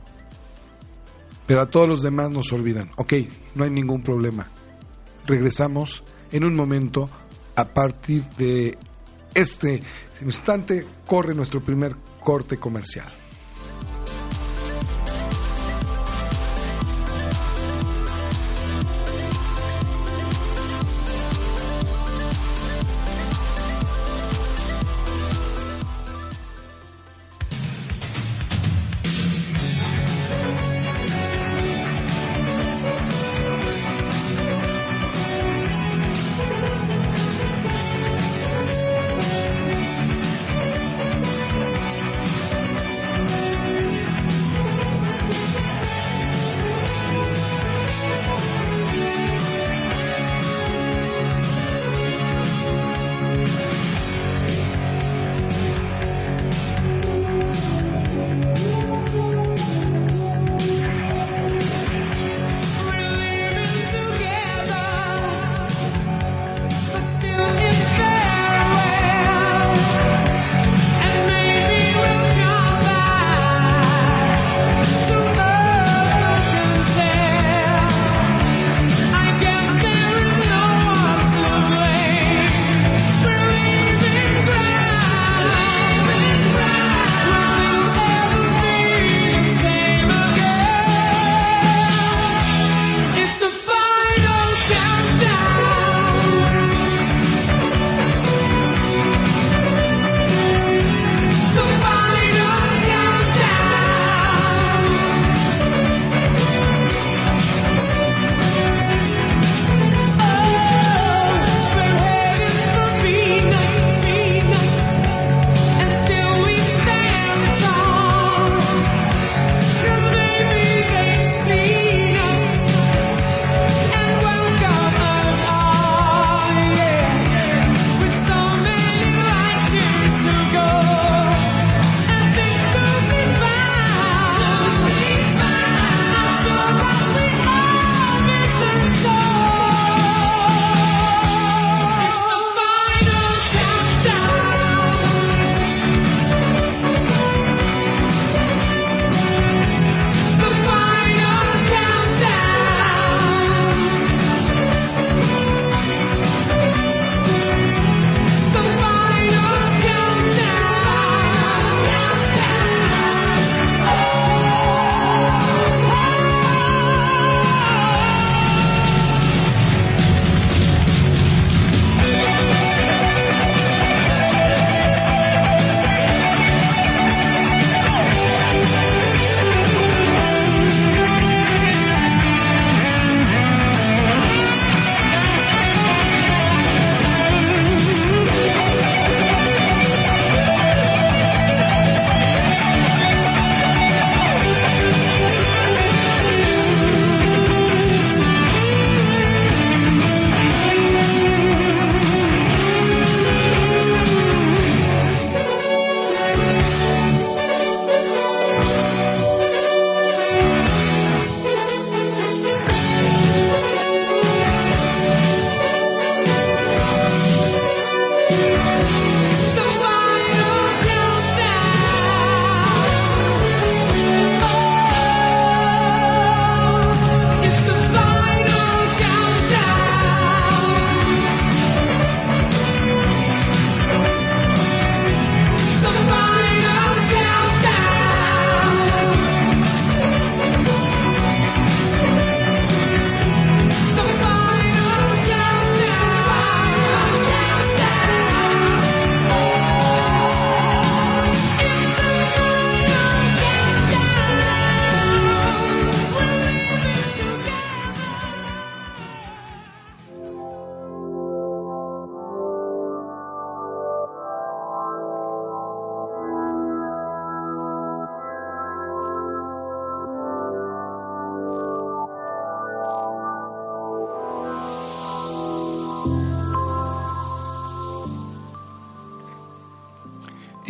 Pero 1.45 1.61
a 1.61 1.65
todos 1.65 1.89
los 1.89 2.01
demás 2.01 2.31
nos 2.31 2.53
olvidan. 2.53 2.89
Ok, 2.95 3.13
no 3.53 3.65
hay 3.65 3.69
ningún 3.69 4.01
problema. 4.01 4.49
Regresamos 5.25 6.05
en 6.31 6.45
un 6.45 6.55
momento 6.55 7.09
a 7.57 7.67
partir 7.67 8.23
de 8.37 8.77
este 9.33 9.83
instante. 10.21 10.87
Corre 11.05 11.35
nuestro 11.35 11.59
primer 11.59 11.97
corte 12.21 12.55
comercial. 12.55 13.11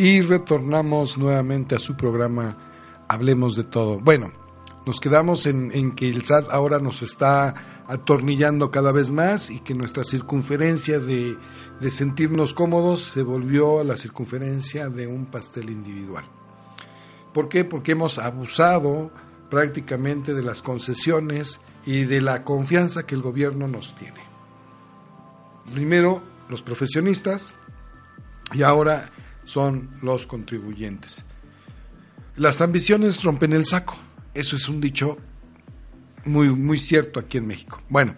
Y 0.06 0.20
retornamos 0.20 1.18
nuevamente 1.18 1.74
a 1.74 1.80
su 1.80 1.96
programa 1.96 2.56
Hablemos 3.08 3.56
de 3.56 3.64
todo. 3.64 3.98
Bueno, 3.98 4.30
nos 4.86 5.00
quedamos 5.00 5.46
en, 5.46 5.96
que 5.96 6.08
el 6.08 6.24
SAT 6.24 6.48
ahora 6.50 6.78
nos 6.78 7.02
está 7.02 7.82
atornillando 7.88 8.70
cada 8.70 8.92
vez 8.92 9.10
más 9.10 9.50
y 9.50 9.58
que 9.58 9.74
nuestra 9.74 10.04
circunferencia 10.04 11.00
de, 11.00 11.36
de 11.80 11.90
sentirnos 11.90 12.54
cómodos 12.54 13.02
se 13.02 13.24
volvió 13.24 13.80
a 13.80 13.84
la 13.84 13.96
circunferencia 13.96 14.90
de 14.90 15.08
un 15.08 15.26
pastel 15.26 15.70
individual. 15.70 16.24
¿Por 17.32 17.48
qué? 17.48 17.64
Porque 17.64 17.90
hemos 17.90 18.20
abusado 18.20 19.10
prácticamente 19.50 20.34
de 20.34 20.42
las 20.44 20.62
concesiones 20.62 21.60
y 21.84 22.04
de 22.04 22.20
la 22.20 22.44
confianza 22.44 23.06
que 23.06 23.16
el 23.16 23.22
gobierno 23.22 23.66
nos 23.66 23.96
tiene. 23.96 24.20
Primero 25.74 26.22
los 26.48 26.62
profesionistas 26.62 27.56
y 28.52 28.62
ahora 28.62 29.10
son 29.46 29.96
los 30.02 30.26
contribuyentes. 30.26 31.24
Las 32.36 32.60
ambiciones 32.60 33.22
rompen 33.22 33.54
el 33.54 33.64
saco. 33.64 33.96
Eso 34.34 34.56
es 34.56 34.68
un 34.68 34.80
dicho 34.80 35.16
muy, 36.26 36.50
muy 36.50 36.78
cierto 36.78 37.20
aquí 37.20 37.38
en 37.38 37.46
México. 37.46 37.80
Bueno, 37.88 38.14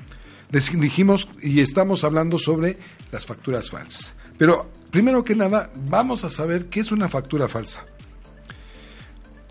dijimos 0.50 1.28
y 1.40 1.60
estamos 1.60 2.02
hablando 2.02 2.38
sobre 2.38 2.78
las 3.12 3.26
facturas 3.26 3.70
falsas. 3.70 4.16
Pero 4.36 4.70
primero 4.90 5.22
que 5.22 5.36
nada, 5.36 5.70
vamos 5.76 6.24
a 6.24 6.30
saber 6.30 6.66
qué 6.66 6.80
es 6.80 6.90
una 6.90 7.08
factura 7.08 7.46
falsa. 7.46 7.84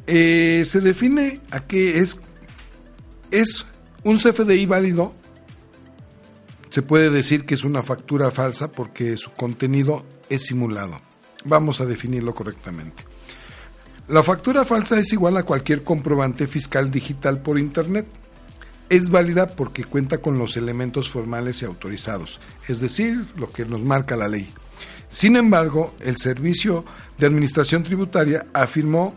Eh, 0.08 0.64
se 0.66 0.82
define 0.82 1.42
a 1.52 1.60
qué 1.60 2.00
es, 2.00 2.20
es 3.30 3.66
un 4.04 4.18
CFDI 4.18 4.66
válido. 4.66 5.14
Se 6.70 6.82
puede 6.82 7.10
decir 7.10 7.46
que 7.46 7.54
es 7.54 7.64
una 7.64 7.84
factura 7.84 8.32
falsa 8.32 8.72
porque 8.72 9.16
su 9.16 9.32
contenido 9.32 10.06
es 10.30 10.46
simulado. 10.46 11.07
Vamos 11.48 11.82
a 11.82 11.86
definirlo 11.86 12.34
correctamente. 12.36 13.04
La 14.08 14.24
factura 14.24 14.64
falsa 14.64 14.98
es 15.00 15.12
igual 15.12 15.38
a 15.38 15.44
cualquier 15.44 15.84
comprobante 15.84 16.48
fiscal 16.48 16.90
digital 16.92 17.42
por 17.42 17.60
Internet. 17.60 18.06
Es 18.90 19.10
válida 19.10 19.48
porque 19.48 19.84
cuenta 19.84 20.20
con 20.20 20.38
los 20.38 20.56
elementos 20.56 21.10
formales 21.10 21.62
y 21.62 21.66
autorizados, 21.66 22.40
es 22.70 22.80
decir, 22.80 23.26
lo 23.36 23.50
que 23.50 23.66
nos 23.66 23.84
marca 23.84 24.16
la 24.16 24.30
ley. 24.30 24.50
Sin 25.10 25.36
embargo, 25.36 25.94
el 26.00 26.18
Servicio 26.18 26.86
de 27.18 27.28
Administración 27.28 27.84
Tributaria 27.84 28.46
afirmó 28.54 29.14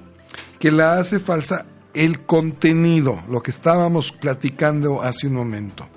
que 0.58 0.72
la 0.72 0.94
hace 0.94 1.20
falsa 1.20 1.66
el 1.94 2.20
contenido, 2.20 3.22
lo 3.28 3.42
que 3.42 3.50
estábamos 3.50 4.12
platicando 4.12 5.02
hace 5.02 5.26
un 5.26 5.34
momento. 5.34 5.88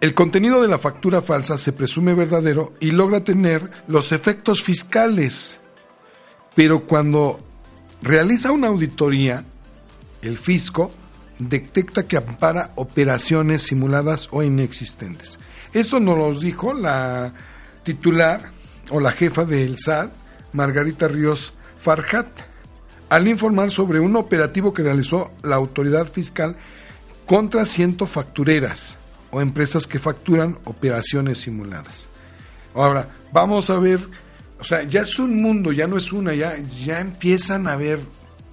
El 0.00 0.14
contenido 0.14 0.62
de 0.62 0.68
la 0.68 0.78
factura 0.78 1.22
falsa 1.22 1.58
se 1.58 1.72
presume 1.72 2.14
verdadero 2.14 2.72
y 2.78 2.92
logra 2.92 3.24
tener 3.24 3.68
los 3.88 4.12
efectos 4.12 4.62
fiscales. 4.62 5.58
Pero 6.54 6.86
cuando 6.86 7.40
realiza 8.00 8.52
una 8.52 8.68
auditoría, 8.68 9.44
el 10.22 10.38
fisco 10.38 10.92
detecta 11.40 12.06
que 12.06 12.16
ampara 12.16 12.70
operaciones 12.76 13.62
simuladas 13.62 14.28
o 14.30 14.44
inexistentes. 14.44 15.36
Esto 15.72 15.98
nos 15.98 16.16
lo 16.16 16.32
dijo 16.38 16.74
la 16.74 17.34
titular 17.82 18.50
o 18.90 19.00
la 19.00 19.10
jefa 19.10 19.44
del 19.44 19.78
SAT, 19.78 20.12
Margarita 20.52 21.08
Ríos 21.08 21.52
Farhat, 21.76 22.28
al 23.08 23.26
informar 23.26 23.72
sobre 23.72 23.98
un 23.98 24.14
operativo 24.14 24.72
que 24.72 24.84
realizó 24.84 25.32
la 25.42 25.56
autoridad 25.56 26.06
fiscal 26.12 26.54
contra 27.26 27.66
ciento 27.66 28.06
factureras 28.06 28.97
o 29.30 29.40
empresas 29.40 29.86
que 29.86 29.98
facturan 29.98 30.58
operaciones 30.64 31.38
simuladas. 31.38 32.06
Ahora, 32.74 33.08
vamos 33.32 33.70
a 33.70 33.78
ver, 33.78 34.00
o 34.60 34.64
sea, 34.64 34.82
ya 34.84 35.02
es 35.02 35.18
un 35.18 35.40
mundo, 35.42 35.72
ya 35.72 35.86
no 35.86 35.96
es 35.96 36.12
una, 36.12 36.34
ya, 36.34 36.58
ya 36.58 37.00
empiezan 37.00 37.66
a 37.68 37.76
ver 37.76 38.00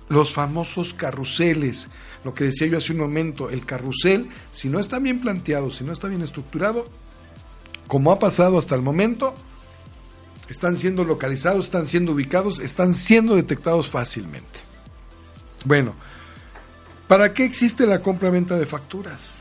los 0.09 0.33
famosos 0.33 0.93
carruseles, 0.93 1.87
lo 2.23 2.33
que 2.33 2.45
decía 2.45 2.67
yo 2.67 2.77
hace 2.77 2.91
un 2.93 2.99
momento, 2.99 3.49
el 3.49 3.65
carrusel, 3.65 4.29
si 4.51 4.69
no 4.69 4.79
está 4.79 4.99
bien 4.99 5.21
planteado, 5.21 5.71
si 5.71 5.83
no 5.83 5.93
está 5.93 6.07
bien 6.07 6.21
estructurado, 6.21 6.85
como 7.87 8.11
ha 8.11 8.19
pasado 8.19 8.57
hasta 8.57 8.75
el 8.75 8.81
momento, 8.81 9.35
están 10.49 10.77
siendo 10.77 11.03
localizados, 11.03 11.65
están 11.65 11.87
siendo 11.87 12.13
ubicados, 12.13 12.59
están 12.59 12.93
siendo 12.93 13.35
detectados 13.35 13.89
fácilmente. 13.89 14.59
Bueno, 15.65 15.93
¿para 17.07 17.33
qué 17.33 17.45
existe 17.45 17.87
la 17.87 18.01
compra-venta 18.01 18.57
de 18.57 18.65
facturas? 18.65 19.35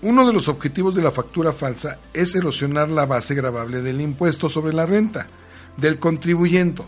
Uno 0.00 0.24
de 0.24 0.32
los 0.32 0.46
objetivos 0.46 0.94
de 0.94 1.02
la 1.02 1.10
factura 1.10 1.52
falsa 1.52 1.98
es 2.14 2.32
erosionar 2.36 2.88
la 2.88 3.04
base 3.04 3.34
grabable 3.34 3.82
del 3.82 4.00
impuesto 4.00 4.48
sobre 4.48 4.72
la 4.72 4.86
renta 4.86 5.26
del 5.76 5.98
contribuyente. 5.98 6.82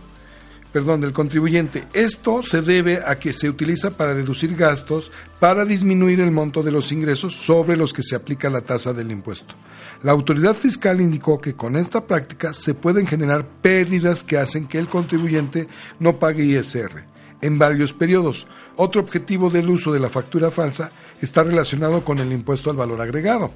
Perdón, 0.72 1.00
del 1.00 1.12
contribuyente. 1.12 1.88
Esto 1.92 2.44
se 2.44 2.62
debe 2.62 3.02
a 3.04 3.18
que 3.18 3.32
se 3.32 3.48
utiliza 3.48 3.90
para 3.90 4.14
deducir 4.14 4.54
gastos 4.54 5.10
para 5.40 5.64
disminuir 5.64 6.20
el 6.20 6.30
monto 6.30 6.62
de 6.62 6.70
los 6.70 6.92
ingresos 6.92 7.34
sobre 7.34 7.76
los 7.76 7.92
que 7.92 8.04
se 8.04 8.14
aplica 8.14 8.48
la 8.48 8.60
tasa 8.60 8.92
del 8.92 9.10
impuesto. 9.10 9.56
La 10.04 10.12
autoridad 10.12 10.54
fiscal 10.54 11.00
indicó 11.00 11.40
que 11.40 11.54
con 11.54 11.74
esta 11.74 12.06
práctica 12.06 12.54
se 12.54 12.74
pueden 12.74 13.08
generar 13.08 13.44
pérdidas 13.44 14.22
que 14.22 14.38
hacen 14.38 14.68
que 14.68 14.78
el 14.78 14.86
contribuyente 14.86 15.66
no 15.98 16.20
pague 16.20 16.44
ISR 16.44 17.09
en 17.40 17.58
varios 17.58 17.92
periodos. 17.92 18.46
Otro 18.76 19.00
objetivo 19.00 19.50
del 19.50 19.70
uso 19.70 19.92
de 19.92 20.00
la 20.00 20.08
factura 20.08 20.50
falsa 20.50 20.90
está 21.20 21.42
relacionado 21.42 22.04
con 22.04 22.18
el 22.18 22.32
impuesto 22.32 22.70
al 22.70 22.76
valor 22.76 23.00
agregado. 23.00 23.50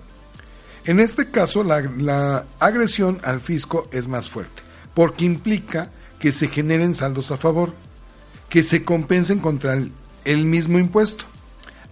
En 0.85 1.01
este 1.01 1.31
caso, 1.31 1.65
la, 1.65 2.45
agresión 2.59 3.19
al 3.23 3.41
fisco 3.41 3.89
es 3.91 4.07
más 4.07 4.29
fuerte, 4.29 4.63
porque 4.93 5.25
implica 5.25 5.91
que 6.19 6.31
se 6.31 6.49
generen 6.49 6.95
saldos 6.95 7.31
a 7.31 7.37
favor, 7.37 7.73
que 8.51 8.63
se 8.63 8.85
compensen 8.85 9.39
contra 9.39 9.73
el, 9.73 9.93
el 10.25 10.45
mismo 10.45 10.79
impuesto. 10.79 11.25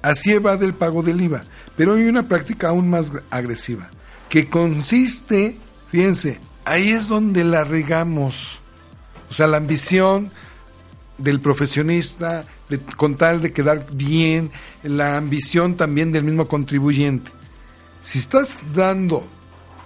Así 0.03 0.33
evade 0.33 0.67
el 0.67 0.75
pago 0.75 1.03
del 1.03 1.21
IVA, 1.21 1.45
pero 1.77 1.95
hay 1.95 2.03
una 2.03 2.25
práctica 2.25 2.69
aún 2.69 2.91
más 2.91 3.13
agresiva, 3.31 3.89
que 4.29 4.51
consiste, 4.51 5.57
fíjense, 5.91 6.39
ahí 6.65 6.91
es 6.91 7.09
donde 7.09 7.45
la 7.45 7.65
regamos. 7.65 8.59
O 9.31 9.35
sea, 9.35 9.47
la 9.47 9.57
ambición 9.57 10.31
del 11.19 11.41
profesionista, 11.41 12.45
con 12.97 13.17
tal 13.17 13.41
de 13.41 13.53
quedar 13.53 13.87
bien, 13.93 14.51
la 14.83 15.17
ambición 15.17 15.77
también 15.77 16.13
del 16.13 16.25
mismo 16.25 16.49
contribuyente. 16.49 17.31
Si 18.03 18.19
estás 18.19 18.61
dando 18.75 19.25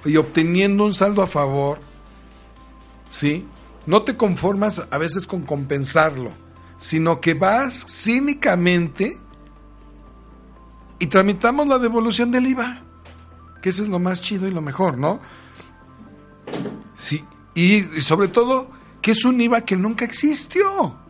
y 0.04 0.16
obteniendo 0.16 0.84
un 0.84 0.94
saldo 0.94 1.22
a 1.22 1.26
favor, 1.26 1.78
¿sí? 3.10 3.46
No 3.86 4.02
te 4.02 4.16
conformas 4.16 4.82
a 4.90 4.98
veces 4.98 5.26
con 5.26 5.42
compensarlo, 5.42 6.32
sino 6.78 7.20
que 7.20 7.34
vas 7.34 7.86
cínicamente 7.88 9.18
y 10.98 11.06
tramitamos 11.06 11.66
la 11.66 11.78
devolución 11.78 12.30
del 12.30 12.46
IVA, 12.46 12.82
que 13.62 13.70
eso 13.70 13.82
es 13.82 13.88
lo 13.88 13.98
más 13.98 14.22
chido 14.22 14.48
y 14.48 14.50
lo 14.50 14.62
mejor, 14.62 14.96
¿no? 14.96 15.20
Sí, 16.96 17.22
y 17.54 17.82
sobre 18.00 18.28
todo 18.28 18.70
que 19.02 19.10
es 19.12 19.24
un 19.24 19.40
IVA 19.40 19.60
que 19.62 19.76
nunca 19.76 20.04
existió 20.04 21.05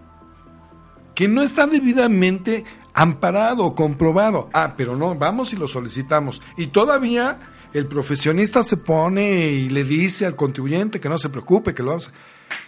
que 1.17 1.27
no 1.27 1.43
está 1.43 1.67
debidamente 1.67 2.65
amparado, 2.93 3.75
comprobado. 3.75 4.51
Ah, 4.53 4.75
pero 4.77 4.95
no, 4.95 5.15
vamos 5.17 5.53
y 5.55 5.57
lo 5.57 5.67
solicitamos. 5.67 6.43
Y 6.59 6.69
todavía 6.69 7.41
el 7.73 7.87
profesionista 7.87 8.63
se 8.63 8.77
pone 8.77 9.49
y 9.49 9.71
le 9.71 9.83
dice 9.83 10.27
al 10.27 10.37
contribuyente 10.37 11.01
que 11.01 11.09
no 11.09 11.19
se 11.19 11.31
preocupe, 11.31 11.75
que 11.75 11.83
lo 11.83 11.89
vamos 11.89 12.13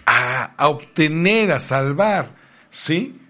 a, 0.07 0.55
obtener, 0.67 1.53
a 1.53 1.61
salvar, 1.61 2.35
¿sí? 2.71 3.21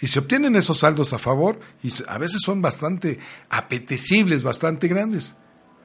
Y 0.00 0.06
se 0.06 0.20
obtienen 0.20 0.56
esos 0.56 0.78
saldos 0.78 1.12
a 1.12 1.18
favor 1.18 1.60
y 1.82 1.92
a 2.08 2.16
veces 2.16 2.40
son 2.42 2.62
bastante 2.62 3.18
apetecibles, 3.50 4.42
bastante 4.42 4.88
grandes. 4.88 5.36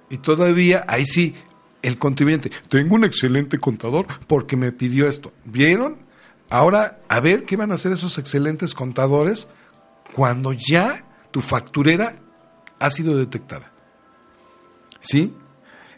Y 0.10 0.20
todavía, 0.20 0.86
ahí 0.88 1.06
sí, 1.06 1.36
el 1.82 1.98
contribuyente, 1.98 2.52
tengo 2.70 2.96
un 2.96 3.04
excelente 3.04 3.60
contador 3.60 4.08
porque 4.28 4.56
me 4.56 4.72
pidió 4.72 5.10
esto. 5.10 5.34
¿Vieron? 5.44 6.13
Ahora, 6.54 7.00
a 7.10 7.20
ver 7.20 7.46
qué 7.46 7.56
van 7.56 7.72
a 7.72 7.74
hacer 7.74 7.94
esos 7.94 8.20
excelentes 8.20 8.76
contadores 8.76 9.48
cuando 10.16 10.54
ya 10.54 11.04
tu 11.32 11.42
facturera 11.42 12.18
ha 12.78 12.92
sido 12.92 13.18
detectada. 13.18 13.72
¿Sí? 15.00 15.36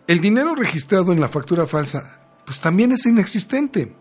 El 0.08 0.22
dinero 0.22 0.56
registrado 0.56 1.12
en 1.12 1.20
la 1.20 1.28
factura 1.28 1.68
falsa, 1.68 2.22
pues 2.46 2.62
también 2.62 2.94
es 2.94 3.06
inexistente. 3.06 3.94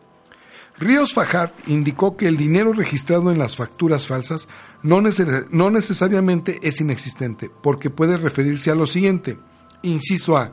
Ríos 0.79 1.13
Fajat 1.13 1.53
indicó 1.67 2.17
que 2.17 2.29
el 2.29 2.37
dinero 2.37 2.73
registrado 2.73 3.33
en 3.33 3.39
las 3.41 3.57
facturas 3.57 4.07
falsas 4.07 4.47
no, 4.85 5.03
no 5.51 5.71
necesariamente 5.71 6.61
es 6.63 6.81
inexistente, 6.81 7.51
porque 7.65 7.91
puede 7.91 8.17
referirse 8.17 8.71
a 8.71 8.77
lo 8.77 8.87
siguiente. 8.87 9.39
Inciso 9.83 10.37
A. 10.37 10.53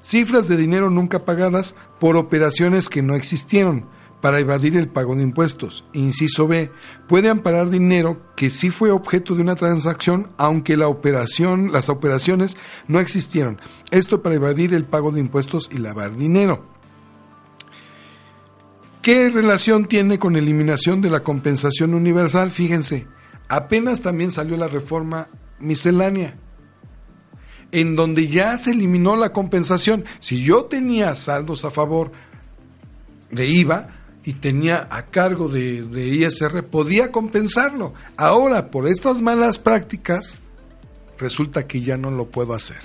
Cifras 0.00 0.48
de 0.48 0.56
dinero 0.56 0.88
nunca 0.88 1.26
pagadas 1.26 1.74
por 2.00 2.16
operaciones 2.16 2.88
que 2.88 3.02
no 3.02 3.14
existieron 3.16 3.84
para 4.22 4.38
evadir 4.38 4.76
el 4.76 4.88
pago 4.88 5.16
de 5.16 5.24
impuestos. 5.24 5.84
Inciso 5.92 6.46
B, 6.46 6.70
puede 7.08 7.28
amparar 7.28 7.68
dinero 7.68 8.22
que 8.36 8.50
sí 8.50 8.70
fue 8.70 8.92
objeto 8.92 9.34
de 9.34 9.42
una 9.42 9.56
transacción 9.56 10.28
aunque 10.38 10.76
la 10.76 10.86
operación, 10.86 11.72
las 11.72 11.88
operaciones 11.88 12.56
no 12.86 13.00
existieron. 13.00 13.60
Esto 13.90 14.22
para 14.22 14.36
evadir 14.36 14.74
el 14.74 14.84
pago 14.84 15.10
de 15.10 15.20
impuestos 15.20 15.68
y 15.72 15.78
lavar 15.78 16.16
dinero. 16.16 16.64
¿Qué 19.02 19.28
relación 19.28 19.86
tiene 19.86 20.20
con 20.20 20.36
eliminación 20.36 21.00
de 21.00 21.10
la 21.10 21.24
compensación 21.24 21.92
universal? 21.92 22.52
Fíjense, 22.52 23.08
apenas 23.48 24.02
también 24.02 24.30
salió 24.30 24.56
la 24.56 24.68
reforma 24.68 25.26
miscelánea, 25.58 26.36
en 27.72 27.96
donde 27.96 28.28
ya 28.28 28.56
se 28.56 28.70
eliminó 28.70 29.16
la 29.16 29.32
compensación. 29.32 30.04
Si 30.20 30.44
yo 30.44 30.66
tenía 30.66 31.16
saldos 31.16 31.64
a 31.64 31.72
favor 31.72 32.12
de 33.32 33.48
IVA 33.48 34.01
y 34.24 34.34
tenía 34.34 34.88
a 34.90 35.06
cargo 35.06 35.48
de, 35.48 35.84
ISR, 35.94 36.64
podía 36.64 37.10
compensarlo. 37.10 37.94
Ahora, 38.16 38.70
por 38.70 38.86
estas 38.86 39.20
malas 39.20 39.58
prácticas, 39.58 40.38
resulta 41.18 41.66
que 41.66 41.82
ya 41.82 41.96
no 41.96 42.10
lo 42.10 42.30
puedo 42.30 42.54
hacer. 42.54 42.80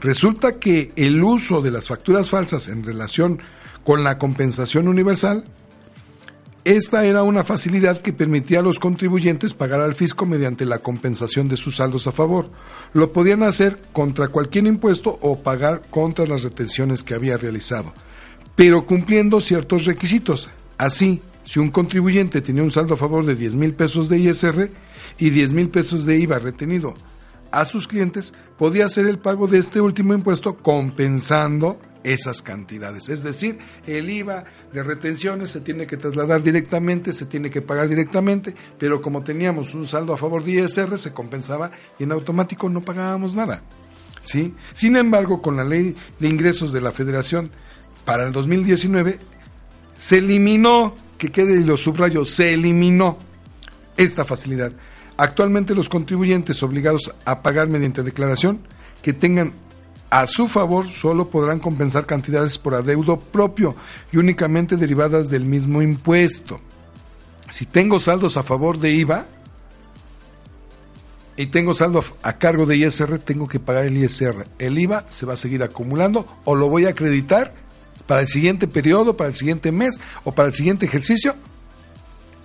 Resulta 0.00 0.58
que 0.58 0.92
el 0.96 1.22
uso 1.22 1.60
de 1.60 1.70
las 1.70 1.88
facturas 1.88 2.30
falsas 2.30 2.68
en 2.68 2.84
relación 2.84 3.40
con 3.84 4.04
la 4.04 4.18
compensación 4.18 4.88
universal, 4.88 5.44
esta 6.64 7.04
era 7.04 7.22
una 7.22 7.44
facilidad 7.44 8.00
que 8.00 8.14
permitía 8.14 8.60
a 8.60 8.62
los 8.62 8.78
contribuyentes 8.78 9.52
pagar 9.52 9.82
al 9.82 9.94
fisco 9.94 10.24
mediante 10.24 10.64
la 10.64 10.78
compensación 10.78 11.46
de 11.46 11.58
sus 11.58 11.76
saldos 11.76 12.06
a 12.06 12.12
favor. 12.12 12.50
Lo 12.94 13.12
podían 13.12 13.42
hacer 13.42 13.78
contra 13.92 14.28
cualquier 14.28 14.66
impuesto 14.66 15.18
o 15.20 15.42
pagar 15.42 15.82
contra 15.90 16.26
las 16.26 16.42
retenciones 16.42 17.02
que 17.02 17.12
había 17.12 17.36
realizado, 17.36 17.92
pero 18.54 18.86
cumpliendo 18.86 19.40
ciertos 19.40 19.84
requisitos. 19.84 20.50
Así, 20.78 21.20
si 21.44 21.58
un 21.58 21.70
contribuyente 21.70 22.40
tenía 22.40 22.62
un 22.62 22.70
saldo 22.70 22.94
a 22.94 22.98
favor 22.98 23.26
de 23.26 23.34
10 23.34 23.54
mil 23.54 23.74
pesos 23.74 24.08
de 24.08 24.18
ISR 24.18 24.70
y 25.18 25.30
10 25.30 25.52
mil 25.52 25.68
pesos 25.68 26.06
de 26.06 26.18
IVA 26.18 26.38
retenido 26.38 26.94
a 27.50 27.64
sus 27.64 27.86
clientes, 27.86 28.34
podía 28.58 28.86
hacer 28.86 29.06
el 29.06 29.18
pago 29.18 29.46
de 29.46 29.58
este 29.58 29.80
último 29.80 30.14
impuesto 30.14 30.56
compensando 30.56 31.78
esas 32.02 32.42
cantidades. 32.42 33.08
Es 33.08 33.22
decir, 33.22 33.58
el 33.86 34.10
IVA 34.10 34.44
de 34.72 34.82
retenciones 34.82 35.50
se 35.50 35.60
tiene 35.60 35.86
que 35.86 35.96
trasladar 35.96 36.42
directamente, 36.42 37.12
se 37.12 37.26
tiene 37.26 37.50
que 37.50 37.62
pagar 37.62 37.88
directamente, 37.88 38.54
pero 38.78 39.00
como 39.00 39.24
teníamos 39.24 39.74
un 39.74 39.86
saldo 39.86 40.12
a 40.12 40.18
favor 40.18 40.44
de 40.44 40.52
ISR, 40.52 40.98
se 40.98 41.12
compensaba 41.12 41.70
y 41.98 42.04
en 42.04 42.12
automático 42.12 42.68
no 42.68 42.82
pagábamos 42.82 43.34
nada. 43.34 43.62
¿sí? 44.24 44.54
Sin 44.74 44.96
embargo, 44.96 45.40
con 45.40 45.56
la 45.56 45.64
ley 45.64 45.94
de 46.18 46.28
ingresos 46.28 46.72
de 46.72 46.80
la 46.80 46.92
Federación 46.92 47.50
para 48.04 48.26
el 48.26 48.32
2019, 48.32 49.18
se 49.98 50.18
eliminó, 50.18 50.94
que 51.18 51.30
quede 51.30 51.60
y 51.60 51.64
lo 51.64 51.76
subrayo, 51.76 52.24
se 52.24 52.54
eliminó 52.54 53.18
esta 53.96 54.24
facilidad. 54.24 54.72
Actualmente 55.16 55.74
los 55.74 55.88
contribuyentes 55.88 56.62
obligados 56.62 57.14
a 57.24 57.42
pagar 57.42 57.68
mediante 57.68 58.02
declaración 58.02 58.60
que 59.02 59.12
tengan 59.12 59.52
a 60.10 60.26
su 60.26 60.48
favor 60.48 60.88
solo 60.88 61.28
podrán 61.28 61.58
compensar 61.58 62.06
cantidades 62.06 62.58
por 62.58 62.74
adeudo 62.74 63.18
propio 63.18 63.74
y 64.12 64.16
únicamente 64.16 64.76
derivadas 64.76 65.28
del 65.28 65.44
mismo 65.44 65.82
impuesto. 65.82 66.60
Si 67.50 67.66
tengo 67.66 67.98
saldos 67.98 68.36
a 68.36 68.42
favor 68.42 68.78
de 68.78 68.92
IVA 68.92 69.26
y 71.36 71.46
tengo 71.46 71.74
saldo 71.74 72.04
a 72.22 72.34
cargo 72.34 72.64
de 72.64 72.76
ISR, 72.76 73.18
tengo 73.18 73.48
que 73.48 73.60
pagar 73.60 73.84
el 73.84 73.96
ISR. 73.96 74.46
El 74.58 74.78
IVA 74.78 75.04
se 75.08 75.26
va 75.26 75.34
a 75.34 75.36
seguir 75.36 75.62
acumulando 75.62 76.26
o 76.44 76.54
lo 76.54 76.68
voy 76.68 76.86
a 76.86 76.90
acreditar 76.90 77.54
para 78.06 78.20
el 78.20 78.28
siguiente 78.28 78.66
periodo, 78.66 79.16
para 79.16 79.28
el 79.28 79.34
siguiente 79.34 79.72
mes 79.72 80.00
o 80.24 80.32
para 80.32 80.48
el 80.48 80.54
siguiente 80.54 80.86
ejercicio 80.86 81.34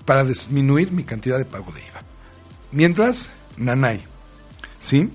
para 0.10 0.26
disminuir 0.26 0.92
mi 0.92 1.04
cantidad 1.04 1.38
de 1.38 1.46
pago 1.46 1.72
de 1.72 1.82
IVA. 1.82 2.02
Mientras, 2.72 3.32
nanay. 3.58 4.04
¿Sí? 4.82 5.08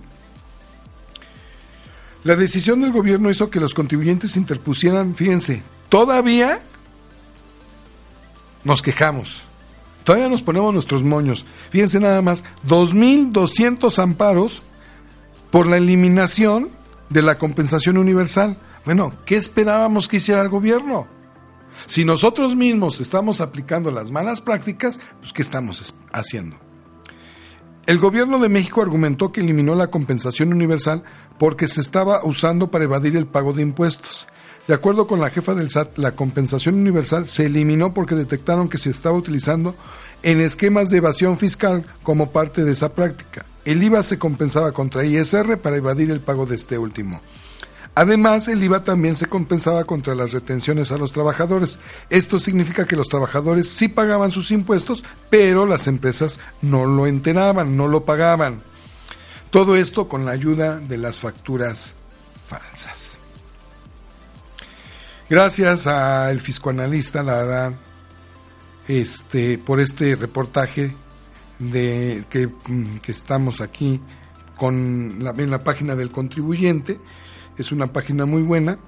La 2.22 2.36
decisión 2.36 2.80
del 2.80 2.92
gobierno 2.92 3.28
hizo 3.28 3.50
que 3.50 3.58
los 3.58 3.74
contribuyentes 3.74 4.36
interpusieran, 4.36 5.16
fíjense, 5.16 5.62
todavía 5.88 6.60
nos 8.62 8.82
quejamos. 8.82 9.42
Todavía 10.04 10.28
nos 10.28 10.42
ponemos 10.42 10.72
nuestros 10.72 11.02
moños. 11.02 11.44
Fíjense 11.70 11.98
nada 11.98 12.22
más, 12.22 12.44
2.200 12.68 14.00
amparos 14.00 14.62
por 15.50 15.66
la 15.66 15.76
eliminación 15.76 16.70
de 17.10 17.22
la 17.22 17.36
compensación 17.36 17.98
universal. 17.98 18.58
Bueno, 18.84 19.12
¿qué 19.24 19.36
esperábamos 19.36 20.08
que 20.08 20.18
hiciera 20.18 20.42
el 20.42 20.48
gobierno? 20.48 21.06
Si 21.86 22.04
nosotros 22.04 22.54
mismos 22.54 23.00
estamos 23.00 23.40
aplicando 23.40 23.90
las 23.90 24.10
malas 24.10 24.40
prácticas, 24.40 25.00
pues 25.20 25.32
¿qué 25.32 25.42
estamos 25.42 25.94
haciendo? 26.12 26.56
El 27.86 27.98
gobierno 27.98 28.38
de 28.38 28.48
México 28.48 28.80
argumentó 28.80 29.32
que 29.32 29.40
eliminó 29.40 29.74
la 29.74 29.88
compensación 29.88 30.52
universal 30.52 31.02
porque 31.38 31.68
se 31.68 31.80
estaba 31.80 32.24
usando 32.24 32.70
para 32.70 32.84
evadir 32.84 33.16
el 33.16 33.26
pago 33.26 33.52
de 33.52 33.62
impuestos. 33.62 34.26
De 34.66 34.72
acuerdo 34.72 35.06
con 35.06 35.20
la 35.20 35.28
jefa 35.28 35.54
del 35.54 35.70
SAT, 35.70 35.98
la 35.98 36.12
compensación 36.12 36.76
universal 36.76 37.28
se 37.28 37.44
eliminó 37.44 37.92
porque 37.92 38.14
detectaron 38.14 38.70
que 38.70 38.78
se 38.78 38.88
estaba 38.88 39.18
utilizando 39.18 39.74
en 40.22 40.40
esquemas 40.40 40.88
de 40.88 40.98
evasión 40.98 41.36
fiscal 41.36 41.84
como 42.02 42.30
parte 42.32 42.64
de 42.64 42.72
esa 42.72 42.94
práctica. 42.94 43.44
El 43.66 43.82
IVA 43.82 44.02
se 44.02 44.18
compensaba 44.18 44.72
contra 44.72 45.04
ISR 45.04 45.58
para 45.58 45.76
evadir 45.76 46.10
el 46.10 46.20
pago 46.20 46.46
de 46.46 46.56
este 46.56 46.78
último. 46.78 47.20
Además, 47.96 48.48
el 48.48 48.62
IVA 48.62 48.82
también 48.82 49.14
se 49.14 49.26
compensaba 49.26 49.84
contra 49.84 50.16
las 50.16 50.32
retenciones 50.32 50.90
a 50.90 50.98
los 50.98 51.12
trabajadores. 51.12 51.78
Esto 52.10 52.40
significa 52.40 52.86
que 52.86 52.96
los 52.96 53.08
trabajadores 53.08 53.68
sí 53.68 53.86
pagaban 53.86 54.32
sus 54.32 54.50
impuestos, 54.50 55.04
pero 55.30 55.64
las 55.64 55.86
empresas 55.86 56.40
no 56.60 56.86
lo 56.86 57.06
enteraban, 57.06 57.76
no 57.76 57.86
lo 57.86 58.04
pagaban. 58.04 58.62
Todo 59.50 59.76
esto 59.76 60.08
con 60.08 60.24
la 60.24 60.32
ayuda 60.32 60.80
de 60.80 60.98
las 60.98 61.20
facturas 61.20 61.94
falsas. 62.48 63.16
Gracias 65.30 65.86
al 65.86 66.40
fiscoanalista, 66.40 67.22
la 67.22 67.34
verdad, 67.34 67.72
este, 68.88 69.56
por 69.56 69.80
este 69.80 70.16
reportaje 70.16 70.92
de 71.60 72.24
que, 72.28 72.48
mm, 72.48 72.98
estamos 73.06 73.60
aquí 73.60 74.00
con 74.56 75.24
en 75.38 75.50
la 75.50 75.64
página 75.64 75.94
del 75.94 76.10
contribuyente 76.10 76.98
es 77.56 77.72
una 77.72 77.92
página 77.92 78.26
muy 78.26 78.42
buena, 78.42 78.78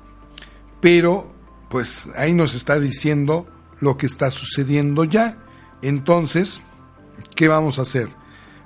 pero 0.81 1.33
pues 1.69 2.09
ahí 2.17 2.33
nos 2.33 2.55
está 2.55 2.79
diciendo 2.79 3.47
lo 3.81 3.97
que 3.97 4.07
está 4.07 4.31
sucediendo 4.31 5.05
ya. 5.05 5.39
Entonces, 5.83 6.61
¿qué 7.35 7.49
vamos 7.49 7.79
a 7.79 7.83
hacer? 7.83 8.09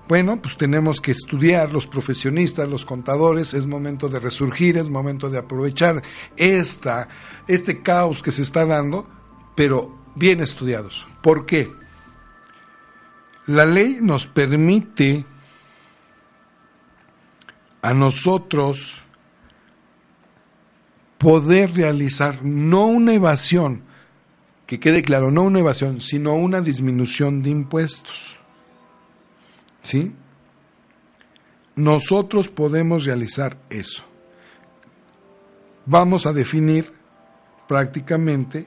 Bueno, 0.09 0.43
pues 0.43 0.57
tenemos 0.57 1.01
que 1.01 1.13
estudiar 1.13 1.73
los 1.73 1.87
profesionistas, 1.87 2.69
los 2.69 2.85
contadores, 2.85 3.55
es 3.55 3.67
momento 3.67 4.09
de 4.09 4.19
resurgir, 4.19 4.77
es 4.77 4.91
momento 4.91 5.31
de 5.31 5.39
aprovechar 5.39 6.03
esta, 6.37 7.09
este 7.47 7.81
caos 7.81 8.23
que 8.23 8.33
se 8.33 8.43
está 8.43 8.67
dando, 8.67 9.09
pero 9.55 9.97
bien 10.17 10.41
estudiados. 10.41 11.07
¿Por 11.23 11.47
qué? 11.47 11.73
La 13.47 13.65
ley 13.65 13.99
nos 14.01 14.27
permite 14.27 15.25
a 17.83 17.95
nosotros 17.95 19.03
poder 21.21 21.75
realizar 21.75 22.43
no 22.43 22.87
una 22.87 23.13
evasión, 23.13 23.83
que 24.67 24.81
quede 24.81 25.03
claro, 25.03 25.31
no 25.31 25.43
una 25.43 25.59
evasión, 25.59 26.01
sino 26.01 26.35
una 26.35 26.63
disminución 26.63 27.43
de 27.43 27.51
impuestos. 27.51 28.37
¿Sí? 29.83 30.15
Nosotros 31.77 32.49
podemos 32.49 33.05
realizar 33.05 33.59
eso. 33.69 34.03
Vamos 35.85 36.25
a 36.25 36.33
definir 36.33 36.91
prácticamente 37.69 38.67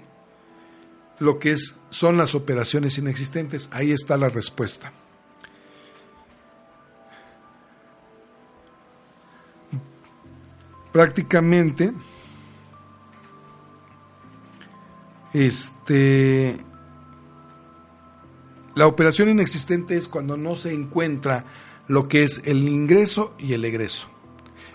lo 1.17 1.39
que 1.39 1.53
es, 1.53 1.75
son 1.89 2.17
las 2.17 2.35
operaciones 2.35 2.99
inexistentes. 2.99 3.67
Ahí 3.71 3.91
está 3.91 4.15
la 4.15 4.29
respuesta. 4.29 4.93
Prácticamente 10.91 11.91
Este, 15.33 16.57
la 18.75 18.87
operación 18.87 19.29
inexistente 19.29 19.97
es 19.97 20.07
cuando 20.07 20.37
no 20.37 20.55
se 20.55 20.73
encuentra 20.73 21.45
lo 21.87 22.07
que 22.07 22.23
es 22.23 22.41
el 22.45 22.67
ingreso 22.69 23.33
y 23.37 23.53
el 23.53 23.65
egreso. 23.65 24.07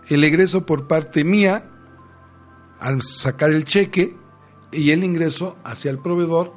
El 0.09 0.25
egreso 0.25 0.67
por 0.67 0.87
parte 0.87 1.25
mía, 1.25 1.71
al 2.81 3.03
sacar 3.03 3.51
el 3.51 3.65
cheque, 3.65 4.17
y 4.71 4.91
el 4.91 5.05
ingreso 5.05 5.57
hacia 5.65 5.91
el 5.91 5.99
proveedor, 5.99 6.53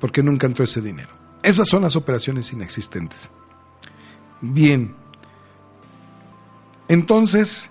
porque 0.00 0.22
nunca 0.22 0.46
entró 0.46 0.64
ese 0.64 0.80
dinero. 0.80 1.10
Esas 1.42 1.68
son 1.68 1.82
las 1.82 1.96
operaciones 1.96 2.52
inexistentes. 2.52 3.30
Bien. 4.40 4.94
Entonces, 6.88 7.70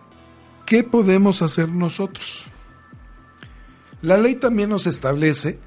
¿qué 0.65 0.84
podemos 0.84 1.41
hacer 1.41 1.69
nosotros? 1.69 2.50
La 4.01 4.17
ley 4.17 4.35
también 4.35 4.69
nos 4.69 4.87
establece 4.87 5.59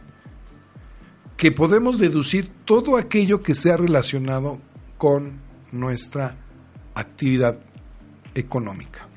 que 1.36 1.52
podemos 1.52 1.98
deducir 1.98 2.50
todo 2.64 2.96
aquello 2.96 3.42
que 3.42 3.54
sea 3.54 3.76
relacionado 3.76 4.60
con 4.98 5.40
nuestra 5.72 6.36
actividad 6.94 7.58
económica, 8.34 9.08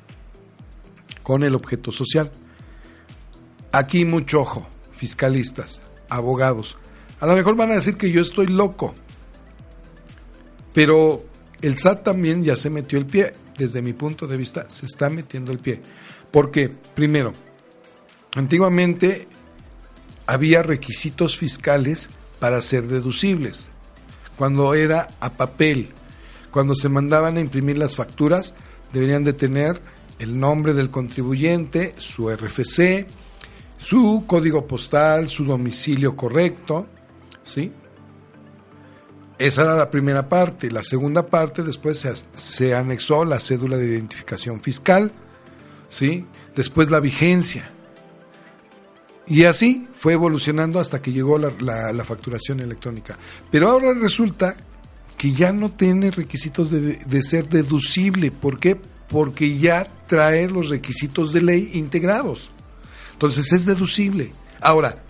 con 1.22 1.42
el 1.42 1.54
objeto 1.54 1.92
social. 1.92 2.30
Aquí 3.72 4.04
mucho 4.04 4.40
ojo, 4.40 4.68
fiscalistas. 4.92 5.80
abogados. 6.10 6.78
A 7.20 7.26
lo 7.26 7.34
mejor 7.34 7.54
van 7.56 7.70
a 7.70 7.74
decir 7.74 7.96
que 7.96 8.10
yo 8.10 8.22
estoy 8.22 8.46
loco, 8.46 8.94
pero 10.72 11.22
el 11.60 11.76
SAT 11.76 12.04
también 12.04 12.44
ya 12.44 12.56
se 12.56 12.70
metió 12.70 12.98
el 12.98 13.06
pie. 13.06 13.34
Desde 13.58 13.82
mi 13.82 13.92
punto 13.92 14.26
de 14.26 14.36
vista, 14.36 14.70
se 14.70 14.86
está 14.86 15.10
metiendo 15.10 15.50
el 15.50 15.58
pie. 15.58 15.82
Porque, 16.30 16.68
primero, 16.68 17.32
antiguamente 18.34 19.28
había 20.26 20.62
requisitos 20.62 21.36
fiscales 21.36 22.10
para 22.38 22.62
ser 22.62 22.86
deducibles. 22.86 23.68
Cuando 24.36 24.74
era 24.74 25.08
a 25.20 25.32
papel, 25.32 25.90
cuando 26.50 26.74
se 26.74 26.88
mandaban 26.88 27.36
a 27.36 27.40
imprimir 27.40 27.78
las 27.78 27.96
facturas, 27.96 28.54
deberían 28.92 29.24
de 29.24 29.32
tener 29.32 29.80
el 30.18 30.38
nombre 30.38 30.74
del 30.74 30.90
contribuyente, 30.90 31.94
su 31.98 32.30
RFC, 32.30 33.06
su 33.78 34.24
código 34.26 34.66
postal, 34.66 35.28
su 35.28 35.44
domicilio 35.44 36.16
correcto, 36.16 36.86
¿sí? 37.44 37.72
Esa 39.38 39.62
era 39.62 39.76
la 39.76 39.88
primera 39.88 40.28
parte. 40.28 40.70
La 40.70 40.82
segunda 40.82 41.26
parte 41.26 41.62
después 41.62 42.00
se, 42.00 42.12
se, 42.34 42.74
anexó 42.74 43.24
la 43.24 43.38
cédula 43.38 43.76
de 43.76 43.86
identificación 43.86 44.60
fiscal, 44.60 45.12
¿sí? 45.88 46.26
Después 46.56 46.90
la 46.90 46.98
vigencia. 46.98 47.70
Y 49.28 49.44
así 49.44 49.86
fue 49.94 50.14
evolucionando 50.14 50.80
hasta 50.80 51.02
que 51.02 51.12
llegó 51.12 51.38
la, 51.38 52.04
facturación 52.04 52.60
electrónica. 52.60 53.18
Pero 53.50 53.68
ahora 53.68 53.92
resulta 53.92 54.56
que 55.16 55.32
ya 55.32 55.52
no 55.52 55.70
tiene 55.70 56.10
requisitos 56.10 56.70
de, 56.70 56.96
de 56.96 57.22
ser 57.22 57.48
deducible. 57.48 58.30
¿Por 58.30 58.58
qué? 58.58 58.80
Porque 59.08 59.58
ya 59.58 59.86
trae 60.06 60.48
los 60.48 60.70
requisitos 60.70 61.32
de 61.32 61.42
ley 61.42 61.70
integrados. 61.74 62.50
Entonces 63.12 63.52
es 63.52 63.66
deducible. 63.66 64.32
Ahora, 64.60 65.02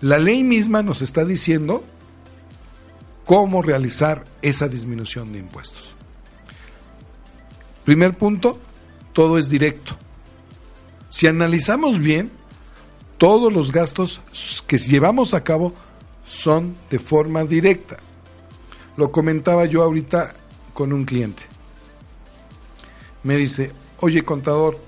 la 0.00 0.18
ley 0.18 0.42
misma 0.42 0.82
nos 0.82 1.02
está 1.02 1.24
diciendo 1.24 1.84
cómo 3.24 3.62
realizar 3.62 4.24
esa 4.42 4.66
disminución 4.66 5.32
de 5.32 5.38
impuestos. 5.38 5.94
Primer 7.84 8.16
punto, 8.16 8.58
todo 9.12 9.38
es 9.38 9.48
directo. 9.48 9.96
Si 11.10 11.26
analizamos 11.26 11.98
bien, 11.98 12.30
todos 13.20 13.52
los 13.52 13.70
gastos 13.70 14.22
que 14.66 14.78
llevamos 14.78 15.34
a 15.34 15.44
cabo 15.44 15.74
son 16.26 16.74
de 16.88 16.98
forma 16.98 17.44
directa. 17.44 17.98
Lo 18.96 19.12
comentaba 19.12 19.66
yo 19.66 19.82
ahorita 19.82 20.32
con 20.72 20.94
un 20.94 21.04
cliente. 21.04 21.42
Me 23.22 23.36
dice, 23.36 23.72
oye 23.98 24.22
contador, 24.22 24.78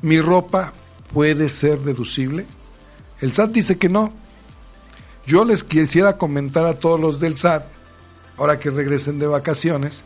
mi 0.00 0.20
ropa 0.20 0.72
puede 1.12 1.48
ser 1.48 1.80
deducible. 1.80 2.46
El 3.20 3.32
SAT 3.32 3.50
dice 3.50 3.78
que 3.78 3.88
no, 3.88 4.12
yo 5.26 5.44
les 5.44 5.64
quisiera 5.64 6.18
comentar 6.18 6.66
a 6.66 6.78
todos 6.78 7.00
los 7.00 7.18
del 7.18 7.36
SAT, 7.36 7.64
ahora 8.36 8.60
que 8.60 8.70
regresen 8.70 9.18
de 9.18 9.26
vacaciones, 9.26 10.04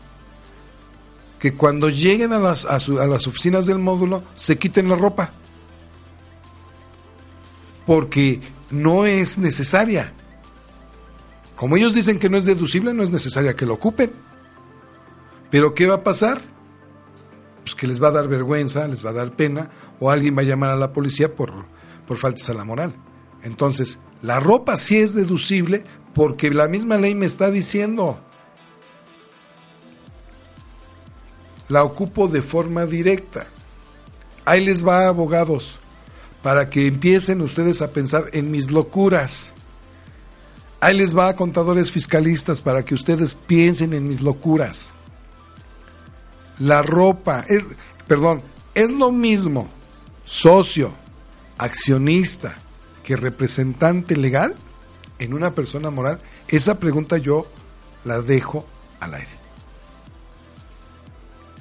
que 1.37 1.53
cuando 1.53 1.89
lleguen 1.89 2.33
a 2.33 2.39
las, 2.39 2.65
a, 2.65 2.79
las 2.79 3.27
oficinas 3.27 3.67
del 3.67 3.77
módulo 3.77 4.23
se 4.35 4.57
quiten 4.57 4.89
la 4.89 4.95
ropa. 4.95 5.31
Porque 7.85 8.41
no 8.69 9.05
es 9.05 9.39
necesaria. 9.39 10.13
Como 11.55 11.77
ellos 11.77 11.93
dicen 11.93 12.19
que 12.19 12.29
no 12.29 12.37
es 12.37 12.45
deducible, 12.45 12.93
no 12.93 13.03
es 13.03 13.11
necesaria 13.11 13.55
que 13.55 13.65
lo 13.65 13.75
ocupen. 13.75 14.11
Pero 15.49 15.73
¿qué 15.73 15.87
va 15.87 15.95
a 15.95 16.03
pasar? 16.03 16.41
Pues 17.63 17.75
que 17.75 17.87
les 17.87 18.01
va 18.01 18.07
a 18.09 18.11
dar 18.11 18.27
vergüenza, 18.27 18.87
les 18.87 19.05
va 19.05 19.11
a 19.11 19.13
dar 19.13 19.35
pena, 19.35 19.69
o 19.99 20.09
alguien 20.09 20.35
va 20.35 20.41
a 20.41 20.45
llamar 20.45 20.71
a 20.71 20.75
la 20.75 20.91
policía 20.91 21.35
por, 21.35 21.65
por 22.07 22.17
faltas 22.17 22.49
a 22.49 22.53
la 22.53 22.65
moral. 22.65 22.95
Entonces, 23.43 23.99
la 24.21 24.39
ropa 24.39 24.77
sí 24.77 24.97
es 24.97 25.13
deducible 25.13 25.83
porque 26.13 26.49
la 26.51 26.67
misma 26.67 26.97
ley 26.97 27.15
me 27.15 27.25
está 27.25 27.51
diciendo. 27.51 28.19
La 31.69 31.83
ocupo 31.83 32.27
de 32.27 32.41
forma 32.41 32.85
directa. 32.85 33.47
Ahí 34.45 34.65
les 34.65 34.85
va, 34.85 35.07
abogados, 35.07 35.79
para 36.43 36.69
que 36.69 36.85
empiecen 36.85 37.41
ustedes 37.41 37.81
a 37.81 37.91
pensar 37.91 38.29
en 38.33 38.51
mis 38.51 38.69
locuras. 38.69 39.51
Ahí 40.79 40.95
les 40.95 41.17
va, 41.17 41.35
contadores 41.35 41.91
fiscalistas, 41.91 42.61
para 42.61 42.83
que 42.83 42.93
ustedes 42.93 43.33
piensen 43.33 43.93
en 43.93 44.07
mis 44.07 44.21
locuras. 44.21 44.89
La 46.59 46.83
ropa, 46.83 47.45
perdón, 48.07 48.43
es 48.75 48.91
lo 48.91 49.11
mismo, 49.11 49.69
socio, 50.25 50.91
accionista, 51.57 52.55
que 53.03 53.15
representante 53.15 54.15
legal 54.15 54.55
en 55.19 55.33
una 55.33 55.51
persona 55.51 55.89
moral? 55.89 56.19
Esa 56.47 56.79
pregunta 56.79 57.17
yo 57.17 57.47
la 58.03 58.21
dejo 58.21 58.65
al 58.99 59.13
aire. 59.15 59.31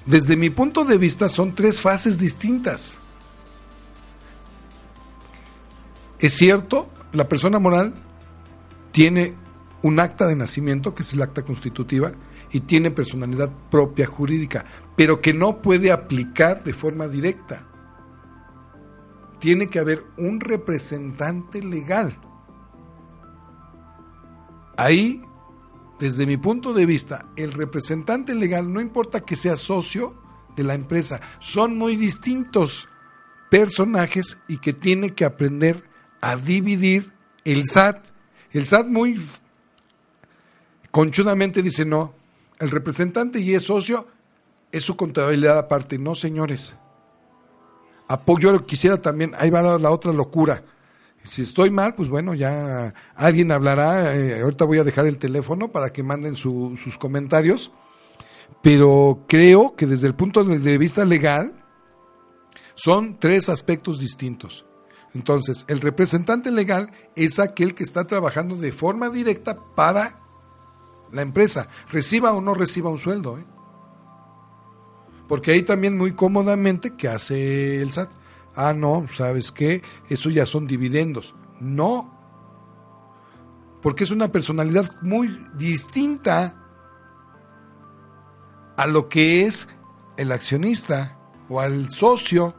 Desde 0.07 0.37
mi 0.37 0.51
punto 0.51 0.85
de 0.85 0.99
vista 0.99 1.29
son 1.29 1.55
tres 1.55 1.81
fases 1.81 2.19
distintas. 2.19 2.97
Es 6.23 6.33
cierto, 6.33 6.89
la 7.13 7.29
persona 7.29 7.59
moral 7.59 7.93
tiene 8.93 9.35
un 9.83 10.01
acta 10.01 10.27
de 10.27 10.37
nacimiento, 10.37 10.95
que 10.95 11.03
es 11.03 11.13
el 11.13 11.21
acta 11.21 11.43
constitutiva, 11.43 12.13
y 12.51 12.61
tiene 12.61 12.91
personalidad 12.91 13.51
propia 13.71 14.07
jurídica, 14.07 14.65
pero 14.97 15.21
que 15.21 15.35
no 15.35 15.61
puede 15.61 15.93
aplicar 15.93 16.65
de 16.65 16.73
forma 16.73 17.09
directa 17.09 17.67
tiene 19.43 19.67
que 19.67 19.81
haber 19.81 20.05
un 20.19 20.39
representante 20.39 21.65
legal. 21.65 22.17
Ahí, 24.77 25.21
desde 25.99 26.27
mi 26.27 26.37
punto 26.37 26.73
de 26.73 26.87
vista, 26.87 27.27
el 27.35 27.51
representante 27.51 28.37
legal, 28.37 28.73
no 28.73 28.81
importa 28.81 29.23
que 29.23 29.35
sea 29.35 29.57
socio 29.57 30.15
de 30.55 30.63
la 30.63 30.75
empresa, 30.75 31.21
son 31.41 31.77
muy 31.77 31.97
distintos 31.97 32.89
personajes 33.51 34.39
y 34.47 34.59
que 34.59 34.73
tiene 34.73 35.13
que 35.13 35.25
aprender 35.25 35.91
a 36.23 36.37
dividir 36.37 37.13
el 37.45 37.67
SAT. 37.67 38.07
El 38.53 38.67
SAT 38.67 38.87
muy 38.87 39.21
conchudamente 40.91 41.63
dice, 41.63 41.85
no, 41.85 42.15
el 42.59 42.71
representante 42.71 43.41
y 43.41 43.55
es 43.55 43.65
socio, 43.65 44.09
es 44.71 44.83
su 44.83 44.97
contabilidad 44.97 45.59
aparte. 45.59 45.99
No, 45.99 46.15
señores 46.15 46.77
yo 48.41 48.67
quisiera 48.67 49.01
también, 49.01 49.33
ahí 49.39 49.51
va 49.51 49.79
la, 49.79 49.91
otra 49.91 50.13
locura. 50.13 50.63
Si 51.25 51.43
estoy 51.43 51.71
mal, 51.71 51.95
pues 51.95 52.09
bueno, 52.09 52.35
ya 52.35 52.93
alguien 53.15 53.53
hablará. 53.53 54.17
Eh, 54.17 54.41
ahorita 54.43 54.65
voy 54.65 54.79
a 54.79 54.85
dejar 54.85 55.07
el 55.07 55.19
teléfono 55.19 55.69
para 55.69 55.91
que 55.91 56.03
manden 56.03 56.35
sus 56.35 56.99
comentarios. 56.99 57.71
Pero 58.61 59.25
creo 59.29 59.75
que 59.77 59.87
desde 59.87 60.09
el 60.09 60.15
punto 60.15 60.43
de 60.43 60.79
vista 60.79 61.05
legal 61.05 61.53
son 62.75 63.19
tres 63.19 63.49
aspectos 63.49 63.99
distintos. 63.99 64.65
Entonces, 65.15 65.65
el 65.69 65.81
representante 65.81 66.51
legal 66.51 66.91
es 67.17 67.39
aquel 67.39 67.75
que 67.75 67.85
está 67.85 68.07
trabajando 68.07 68.57
de 68.57 68.73
forma 68.73 69.11
directa 69.11 69.59
para 69.75 70.19
la 71.13 71.23
empresa, 71.23 71.69
reciba 71.91 72.33
o 72.33 72.41
no 72.41 72.55
reciba 72.55 72.91
un 72.91 72.99
sueldo. 72.99 73.39
¿eh? 73.39 73.45
Porque 75.29 75.53
ahí 75.53 75.63
también 75.63 75.97
muy 75.97 76.13
cómodamente, 76.13 76.97
¿qué 76.97 77.09
hace 77.09 77.83
el 77.83 77.93
SAT? 77.93 78.11
Ah, 78.55 78.73
no, 78.73 79.07
¿sabes 79.15 79.53
qué? 79.53 79.83
Eso 80.09 80.31
ya 80.31 80.47
son 80.47 80.67
dividendos. 80.67 81.35
No. 81.61 82.11
Porque 83.81 84.05
es 84.05 84.11
una 84.11 84.29
personalidad 84.29 84.91
muy 85.03 85.47
distinta 85.55 86.55
a 88.77 88.87
lo 88.87 89.09
que 89.09 89.45
es 89.45 89.69
el 90.17 90.33
accionista 90.33 91.19
o 91.49 91.61
al 91.61 91.91
socio, 91.91 92.55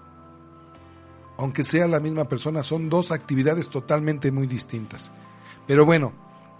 aunque 1.38 1.64
sea 1.64 1.88
la 1.88 2.00
misma 2.00 2.26
persona, 2.26 2.64
son 2.64 2.90
dos 2.90 3.12
actividades 3.12 3.70
totalmente 3.70 4.32
muy 4.32 4.48
distintas. 4.48 5.12
Pero 5.68 5.86
bueno, 5.86 6.14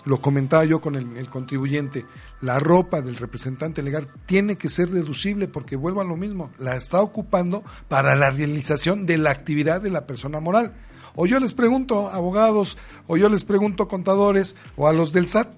lo 0.06 0.22
comentaba 0.22 0.66
yo 0.66 0.82
con 0.82 0.96
el, 0.96 1.30
contribuyente, 1.30 2.06
la 2.42 2.60
ropa 2.60 3.02
del 3.02 3.16
representante 3.16 3.82
legal 3.82 4.08
tiene 4.26 4.58
que 4.58 4.70
ser 4.70 4.90
deducible 4.90 5.48
porque 5.48 5.76
vuelvo 5.76 6.02
a 6.02 6.06
lo 6.06 6.18
mismo, 6.18 6.52
la 6.60 6.76
está 6.76 7.02
ocupando 7.02 7.64
para 7.88 8.16
la 8.16 8.32
realización 8.32 9.06
de 9.06 9.18
la 9.18 9.32
actividad 9.32 9.82
de 9.82 9.90
la 9.90 10.06
persona 10.06 10.40
moral. 10.40 10.74
O 11.16 11.26
yo 11.26 11.40
les 11.40 11.54
pregunto, 11.54 12.10
abogados, 12.10 12.78
o 13.08 13.18
yo 13.18 13.30
les 13.30 13.44
pregunto, 13.44 13.88
contadores, 13.88 14.56
o 14.76 14.88
a 14.88 14.94
los 14.94 15.14
del 15.14 15.30
SAT, 15.30 15.50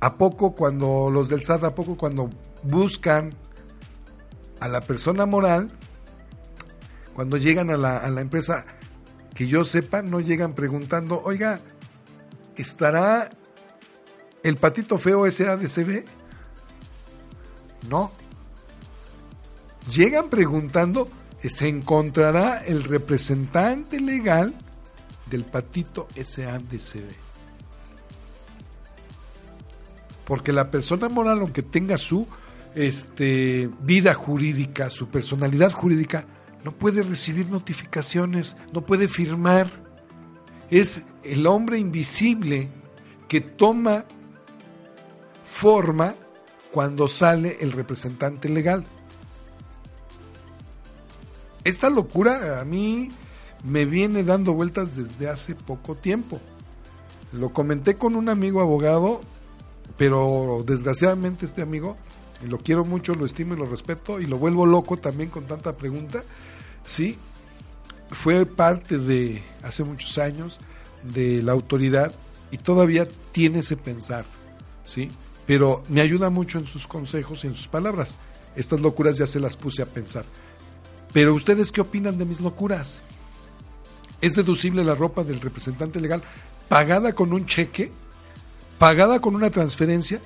¿a 0.00 0.16
poco 0.16 0.54
cuando 0.54 1.10
los 1.10 1.28
del 1.28 1.42
SAT, 1.42 1.64
a 1.64 1.74
poco 1.74 1.96
cuando 1.96 2.28
buscan 2.64 3.32
a 4.58 4.68
la 4.68 4.80
persona 4.80 5.24
moral, 5.26 5.70
cuando 7.20 7.36
llegan 7.36 7.68
a 7.68 7.76
la, 7.76 7.98
a 7.98 8.08
la 8.08 8.22
empresa, 8.22 8.64
que 9.34 9.46
yo 9.46 9.62
sepa, 9.62 10.00
no 10.00 10.20
llegan 10.20 10.54
preguntando, 10.54 11.20
oiga, 11.22 11.60
¿estará 12.56 13.28
el 14.42 14.56
patito 14.56 14.96
feo 14.96 15.30
SADCB? 15.30 16.06
No. 17.90 18.10
Llegan 19.94 20.30
preguntando, 20.30 21.10
¿se 21.42 21.68
encontrará 21.68 22.56
el 22.64 22.84
representante 22.84 24.00
legal 24.00 24.54
del 25.28 25.44
patito 25.44 26.08
SADCB. 26.16 27.12
Porque 30.24 30.54
la 30.54 30.70
persona 30.70 31.10
moral, 31.10 31.40
aunque 31.40 31.60
tenga 31.60 31.98
su 31.98 32.26
este, 32.74 33.68
vida 33.82 34.14
jurídica, 34.14 34.88
su 34.88 35.08
personalidad 35.10 35.72
jurídica, 35.72 36.24
no 36.64 36.72
puede 36.72 37.02
recibir 37.02 37.48
notificaciones, 37.48 38.56
no 38.72 38.82
puede 38.82 39.08
firmar. 39.08 39.70
Es 40.70 41.02
el 41.22 41.46
hombre 41.46 41.78
invisible 41.78 42.70
que 43.28 43.40
toma 43.40 44.04
forma 45.44 46.14
cuando 46.70 47.08
sale 47.08 47.58
el 47.60 47.72
representante 47.72 48.48
legal. 48.48 48.84
Esta 51.64 51.90
locura 51.90 52.60
a 52.60 52.64
mí 52.64 53.10
me 53.64 53.84
viene 53.84 54.24
dando 54.24 54.54
vueltas 54.54 54.96
desde 54.96 55.28
hace 55.28 55.54
poco 55.54 55.94
tiempo. 55.94 56.40
Lo 57.32 57.52
comenté 57.52 57.96
con 57.96 58.16
un 58.16 58.28
amigo 58.28 58.60
abogado, 58.60 59.20
pero 59.96 60.64
desgraciadamente 60.66 61.44
este 61.46 61.62
amigo, 61.62 61.96
lo 62.46 62.58
quiero 62.58 62.84
mucho, 62.84 63.14
lo 63.14 63.26
estimo 63.26 63.54
y 63.54 63.58
lo 63.58 63.66
respeto, 63.66 64.20
y 64.20 64.26
lo 64.26 64.38
vuelvo 64.38 64.66
loco 64.66 64.96
también 64.96 65.30
con 65.30 65.44
tanta 65.44 65.74
pregunta, 65.74 66.22
sí, 66.84 67.18
fue 68.10 68.46
parte 68.46 68.98
de, 68.98 69.42
hace 69.62 69.84
muchos 69.84 70.18
años, 70.18 70.58
de 71.02 71.42
la 71.42 71.52
autoridad 71.52 72.12
y 72.50 72.58
todavía 72.58 73.06
tiene 73.32 73.60
ese 73.60 73.76
pensar, 73.76 74.24
¿sí? 74.86 75.08
Pero 75.46 75.82
me 75.88 76.00
ayuda 76.00 76.30
mucho 76.30 76.58
en 76.58 76.66
sus 76.66 76.86
consejos 76.86 77.44
y 77.44 77.48
en 77.48 77.54
sus 77.54 77.68
palabras. 77.68 78.14
Estas 78.56 78.80
locuras 78.80 79.16
ya 79.16 79.26
se 79.26 79.40
las 79.40 79.56
puse 79.56 79.82
a 79.82 79.86
pensar. 79.86 80.24
Pero 81.12 81.34
ustedes 81.34 81.72
qué 81.72 81.80
opinan 81.80 82.18
de 82.18 82.24
mis 82.24 82.40
locuras? 82.40 83.02
¿Es 84.20 84.34
deducible 84.34 84.84
la 84.84 84.94
ropa 84.94 85.24
del 85.24 85.40
representante 85.40 86.00
legal 86.00 86.22
pagada 86.68 87.14
con 87.14 87.32
un 87.32 87.46
cheque, 87.46 87.90
pagada 88.78 89.20
con 89.20 89.34
una 89.34 89.50
transferencia 89.50 90.20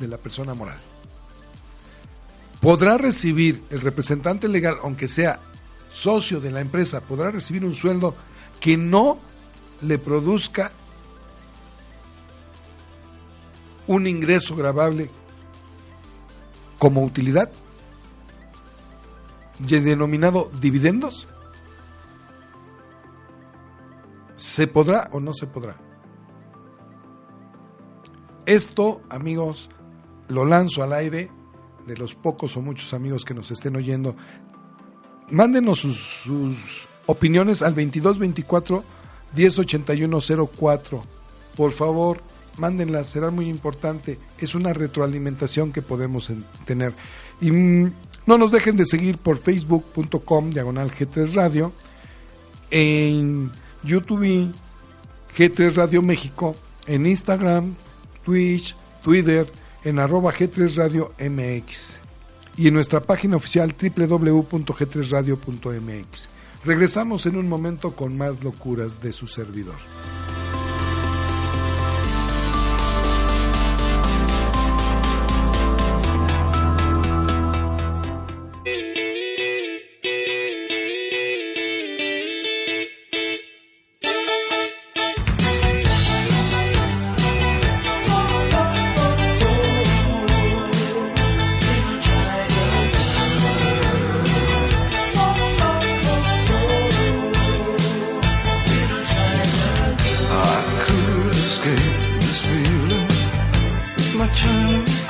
de 0.00 0.08
la 0.08 0.18
persona 0.18 0.54
moral? 0.54 0.78
¿Podrá 2.60 2.98
recibir 2.98 3.62
el 3.70 3.80
representante 3.80 4.48
legal, 4.48 4.78
aunque 4.82 5.06
sea 5.06 5.38
socio 5.90 6.40
de 6.40 6.50
la 6.50 6.60
empresa, 6.60 7.00
podrá 7.00 7.30
recibir 7.30 7.64
un 7.64 7.74
sueldo 7.74 8.14
que 8.60 8.76
no 8.76 9.18
le 9.82 9.98
produzca 9.98 10.72
un 13.86 14.06
ingreso 14.06 14.54
grabable 14.54 15.10
como 16.78 17.02
utilidad? 17.02 17.50
denominado 19.58 20.50
dividendos? 20.60 21.26
¿Se 24.36 24.68
podrá 24.68 25.08
o 25.12 25.18
no 25.18 25.32
se 25.32 25.48
podrá? 25.48 25.76
Esto, 28.46 29.02
amigos, 29.10 29.68
lo 30.28 30.44
lanzo 30.44 30.82
al 30.82 30.92
aire 30.92 31.30
de 31.86 31.96
los 31.96 32.14
pocos 32.14 32.56
o 32.56 32.62
muchos 32.62 32.94
amigos 32.94 33.24
que 33.24 33.34
nos 33.34 33.50
estén 33.50 33.74
oyendo. 33.76 34.14
Mándenos 35.30 35.80
sus, 35.80 36.86
opiniones 37.06 37.62
al 37.62 37.74
2224 37.74 38.84
108104. 39.34 41.02
Por 41.56 41.72
favor, 41.72 42.22
mándenlas, 42.56 43.10
será 43.10 43.30
muy 43.30 43.48
importante. 43.48 44.18
Es 44.38 44.54
una 44.54 44.72
retroalimentación 44.72 45.72
que 45.72 45.82
podemos 45.82 46.30
tener. 46.64 46.94
Y 47.40 47.50
mm, 47.50 47.92
no 48.26 48.38
nos 48.38 48.52
dejen 48.52 48.76
de 48.76 48.86
seguir 48.86 49.18
por 49.18 49.38
facebook.com 49.38 50.50
diagonal 50.50 50.90
G3 50.90 51.32
Radio, 51.34 51.72
en 52.70 53.50
YouTube 53.82 54.52
G3 55.36 55.74
Radio 55.74 56.02
México, 56.02 56.56
en 56.86 57.06
Instagram, 57.06 57.74
Twitch, 58.24 58.74
Twitter, 59.02 59.46
en 59.84 59.98
arroba 59.98 60.32
G3 60.32 60.74
Radio 60.74 61.12
MX 61.18 62.07
y 62.58 62.68
en 62.68 62.74
nuestra 62.74 63.00
página 63.00 63.36
oficial 63.36 63.74
www.g3radio.mx. 63.80 66.28
Regresamos 66.64 67.24
en 67.26 67.36
un 67.36 67.48
momento 67.48 67.92
con 67.92 68.18
más 68.18 68.42
locuras 68.42 69.00
de 69.00 69.12
su 69.12 69.28
servidor. 69.28 69.76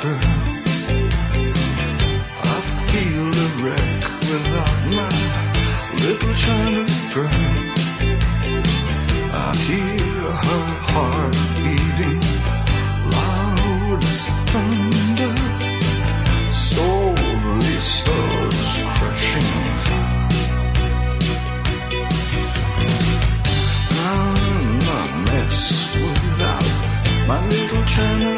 girl. 0.03 0.21
I 2.45 2.59
feel 2.91 3.27
a 3.27 3.49
wreck 3.62 4.03
without 4.31 4.79
my 4.99 5.12
little 6.03 6.35
China 6.35 6.85
girl. 7.14 7.41
I 9.33 9.55
hear 9.66 10.25
her 10.47 10.66
heart 10.91 11.37
beating 11.64 12.21
loud 13.11 14.05
as 14.05 14.23
thunder. 14.51 15.35
Stars 17.81 18.81
crashing. 18.95 19.51
I'm 24.11 24.81
a 24.81 25.03
mess 25.27 25.59
without 25.95 26.64
my 27.29 27.39
little 27.49 27.85
China 27.85 28.38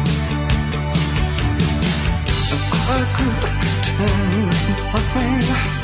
I 2.93 2.99
could 3.15 3.37
pretend 3.61 4.51
a 4.91 5.01
thing 5.13 5.81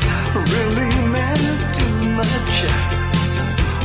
really 0.52 0.92
meant 1.14 1.76
too 1.76 1.96
much. 2.20 2.56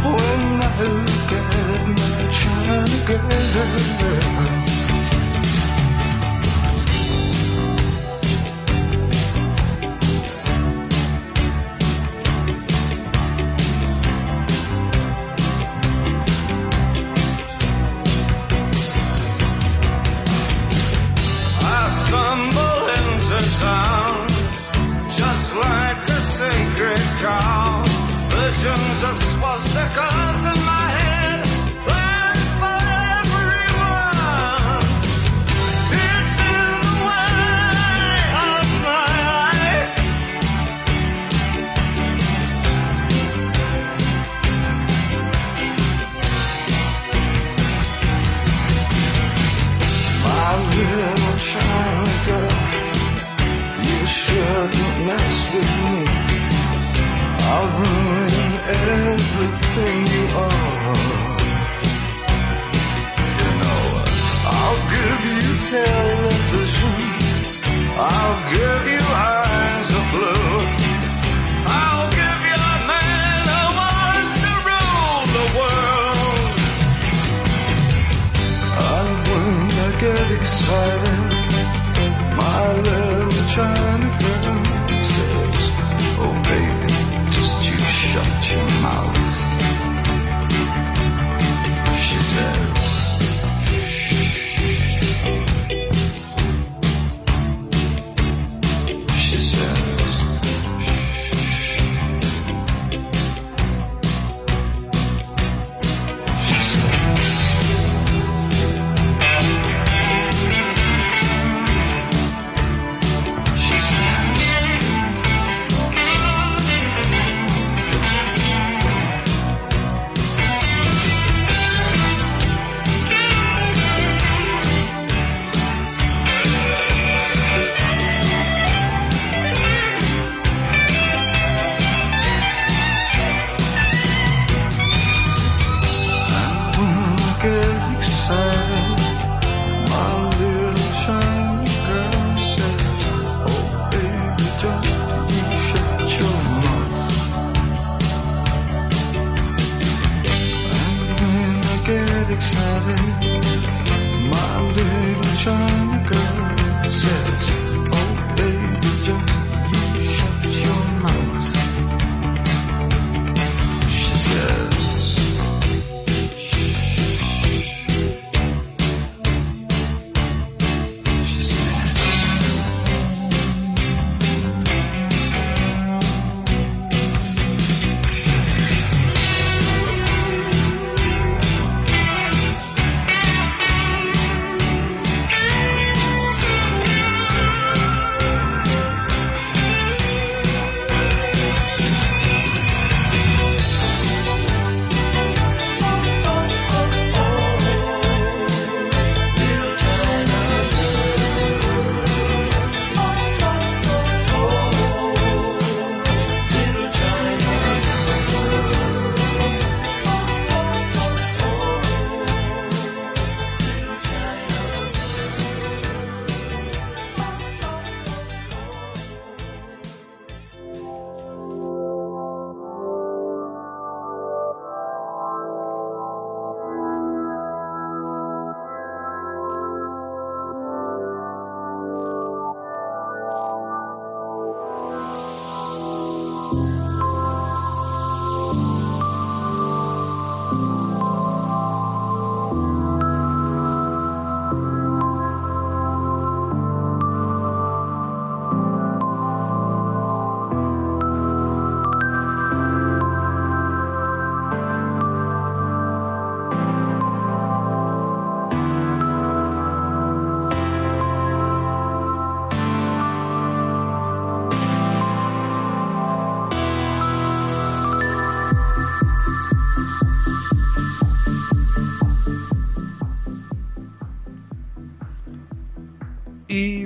When 0.02 0.42
I 0.60 0.82
look 0.82 1.30
at 1.38 1.86
my 1.98 2.16
child 2.38 2.92
again. 3.02 4.61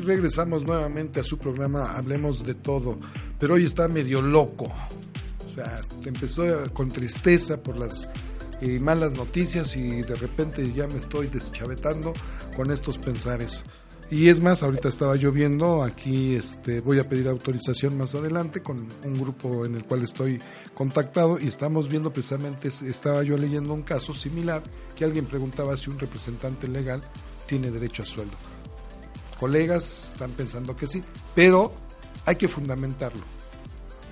Regresamos 0.07 0.65
nuevamente 0.65 1.21
a 1.21 1.25
su 1.25 1.37
programa 1.37 1.97
Hablemos 1.97 2.47
de 2.47 2.55
todo, 2.55 2.99
pero 3.39 3.55
hoy 3.55 3.65
está 3.65 3.89
medio 3.89 4.23
loco. 4.23 4.73
O 5.45 5.51
sea, 5.51 5.81
empezó 6.05 6.45
con 6.73 6.93
tristeza 6.93 7.63
por 7.63 7.79
las 7.79 8.09
eh, 8.61 8.79
malas 8.79 9.15
noticias 9.15 9.77
y 9.77 10.03
de 10.03 10.15
repente 10.15 10.73
ya 10.73 10.87
me 10.87 10.99
estoy 10.99 11.27
deschavetando 11.27 12.13
con 12.57 12.71
estos 12.71 12.97
pensares. 12.99 13.65
Y 14.09 14.29
es 14.29 14.41
más, 14.41 14.63
ahorita 14.63 14.89
estaba 14.89 15.17
lloviendo, 15.17 15.83
aquí 15.83 16.37
este, 16.37 16.81
voy 16.81 17.01
a 17.01 17.09
pedir 17.09 17.27
autorización 17.27 17.99
más 17.99 18.15
adelante 18.15 18.63
con 18.63 18.87
un 19.03 19.15
grupo 19.15 19.67
en 19.67 19.75
el 19.75 19.85
cual 19.85 20.05
estoy 20.05 20.39
contactado 20.75 21.41
y 21.41 21.49
estamos 21.49 21.89
viendo 21.89 22.13
precisamente, 22.13 22.69
estaba 22.69 23.25
yo 23.25 23.37
leyendo 23.37 23.75
un 23.75 23.83
caso 23.83 24.15
similar 24.15 24.63
que 24.95 25.05
alguien 25.05 25.27
preguntaba 25.27 25.77
si 25.77 25.91
un 25.91 25.99
representante 25.99 26.69
legal 26.69 27.01
tiene 27.49 27.73
derecho 27.73 28.05
a 28.05 28.07
sueldo. 28.07 28.56
Colegas 29.39 30.11
están 30.13 30.33
pensando 30.33 30.77
que 30.77 30.87
sí, 30.87 31.03
pero 31.35 31.73
hay 32.25 32.37
que 32.37 32.49
fundamentarlo. 32.49 33.23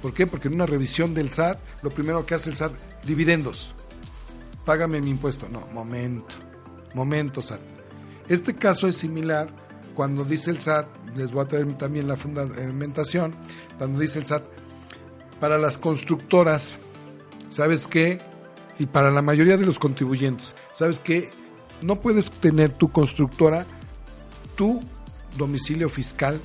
¿Por 0.03 0.13
qué? 0.13 0.27
Porque 0.27 0.49
en 0.49 0.55
una 0.55 0.67
revisión 0.67 1.15
del 1.15 1.31
SAT, 1.31 1.59
lo 1.83 1.91
primero 1.91 2.27
que 2.27 2.35
hace 2.35 2.51
el 2.51 2.57
SAT, 2.57 2.73
dividendos. 3.05 3.75
Págame 4.65 5.01
mi 5.01 5.11
impuesto. 5.11 5.49
No, 5.49 5.67
momento, 5.69 6.35
momento 6.95 7.41
SAT. 7.41 7.61
Este 8.29 8.55
caso 8.55 8.87
es 8.87 8.97
similar 8.97 9.49
cuando 9.95 10.25
dice 10.25 10.51
el 10.51 10.61
SAT, 10.61 10.89
les 11.17 11.33
voy 11.33 11.45
a 11.45 11.49
traer 11.49 11.79
también 11.79 12.09
la 12.09 12.17
fundamentación, 12.17 13.35
cuando 13.79 14.01
dice 14.01 14.19
el 14.19 14.27
SAT, 14.27 14.45
para 15.41 15.59
las 15.59 15.79
constructoras, 15.79 16.77
¿sabes 17.51 17.87
qué? 17.87 18.21
Y 18.79 18.87
para 18.87 19.11
la 19.11 19.23
mayoría 19.23 19.57
de 19.57 19.67
los 19.67 19.79
contribuyentes, 19.79 20.55
¿sabes 20.73 21.01
qué? 21.01 21.31
No 21.81 22.01
puedes 22.01 22.31
tener 22.31 22.73
tu 22.73 22.91
constructora, 22.91 23.67
tu 24.57 24.81
domicilio 25.37 25.89
fiscal 25.89 26.41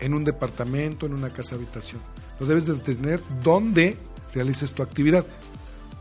en 0.00 0.14
un 0.14 0.24
departamento, 0.24 1.06
en 1.06 1.14
una 1.14 1.30
casa 1.30 1.54
habitación. 1.54 2.00
Lo 2.38 2.46
debes 2.46 2.66
de 2.66 2.74
tener 2.74 3.20
donde 3.42 3.96
realices 4.32 4.72
tu 4.72 4.82
actividad. 4.82 5.26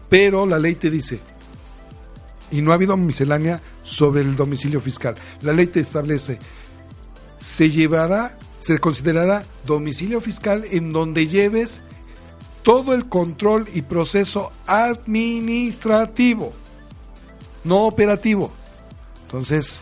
Pero 0.09 0.45
la 0.45 0.59
ley 0.59 0.75
te 0.75 0.89
dice, 0.89 1.19
y 2.51 2.61
no 2.61 2.71
ha 2.71 2.75
habido 2.75 2.97
miscelánea 2.97 3.61
sobre 3.81 4.21
el 4.21 4.35
domicilio 4.35 4.79
fiscal, 4.79 5.15
la 5.41 5.53
ley 5.53 5.67
te 5.67 5.79
establece, 5.79 6.39
se 7.37 7.69
llevará 7.69 8.37
se 8.63 8.79
considerará 8.79 9.43
domicilio 9.65 10.21
fiscal 10.21 10.63
en 10.71 10.93
donde 10.93 11.27
lleves 11.27 11.81
todo 12.61 12.93
el 12.93 13.09
control 13.09 13.67
y 13.73 13.81
proceso 13.81 14.53
administrativo, 14.67 16.53
no 17.65 17.85
operativo. 17.85 18.53
Entonces, 19.25 19.81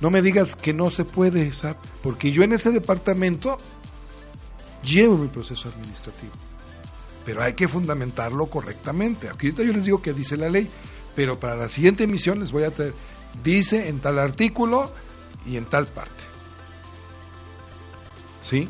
no 0.00 0.10
me 0.10 0.22
digas 0.22 0.56
que 0.56 0.72
no 0.72 0.90
se 0.90 1.04
puede, 1.04 1.52
SAT, 1.52 1.76
porque 2.02 2.30
yo 2.30 2.42
en 2.42 2.52
ese 2.52 2.70
departamento 2.70 3.58
llevo 4.82 5.16
mi 5.16 5.28
proceso 5.28 5.68
administrativo. 5.68 6.32
Pero 7.24 7.42
hay 7.42 7.54
que 7.54 7.66
fundamentarlo 7.66 8.46
correctamente. 8.46 9.28
Aquí 9.28 9.46
ahorita 9.46 9.64
yo 9.64 9.72
les 9.72 9.84
digo 9.84 10.02
que 10.02 10.12
dice 10.12 10.36
la 10.36 10.48
ley, 10.48 10.68
pero 11.14 11.40
para 11.40 11.56
la 11.56 11.68
siguiente 11.68 12.04
emisión 12.04 12.40
les 12.40 12.52
voy 12.52 12.64
a 12.64 12.70
traer, 12.70 12.94
dice 13.42 13.88
en 13.88 14.00
tal 14.00 14.18
artículo 14.18 14.92
y 15.46 15.56
en 15.56 15.64
tal 15.64 15.86
parte. 15.86 16.12
¿Sí? 18.42 18.68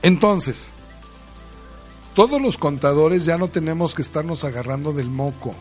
Entonces, 0.00 0.68
todos 2.14 2.40
los 2.40 2.56
contadores 2.56 3.24
ya 3.24 3.36
no 3.36 3.48
tenemos 3.48 3.94
que 3.94 4.02
estarnos 4.02 4.44
agarrando 4.44 4.92
del 4.92 5.10
moco, 5.10 5.54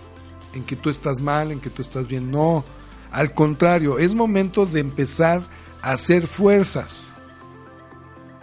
en 0.54 0.64
que 0.64 0.76
tú 0.76 0.90
estás 0.90 1.22
mal, 1.22 1.52
en 1.52 1.60
que 1.60 1.70
tú 1.70 1.82
estás 1.82 2.08
bien. 2.08 2.32
No, 2.32 2.64
al 3.12 3.34
contrario, 3.34 4.00
es 4.00 4.16
momento 4.16 4.66
de 4.66 4.80
empezar 4.80 5.42
a 5.82 5.92
hacer 5.92 6.28
fuerzas 6.28 7.12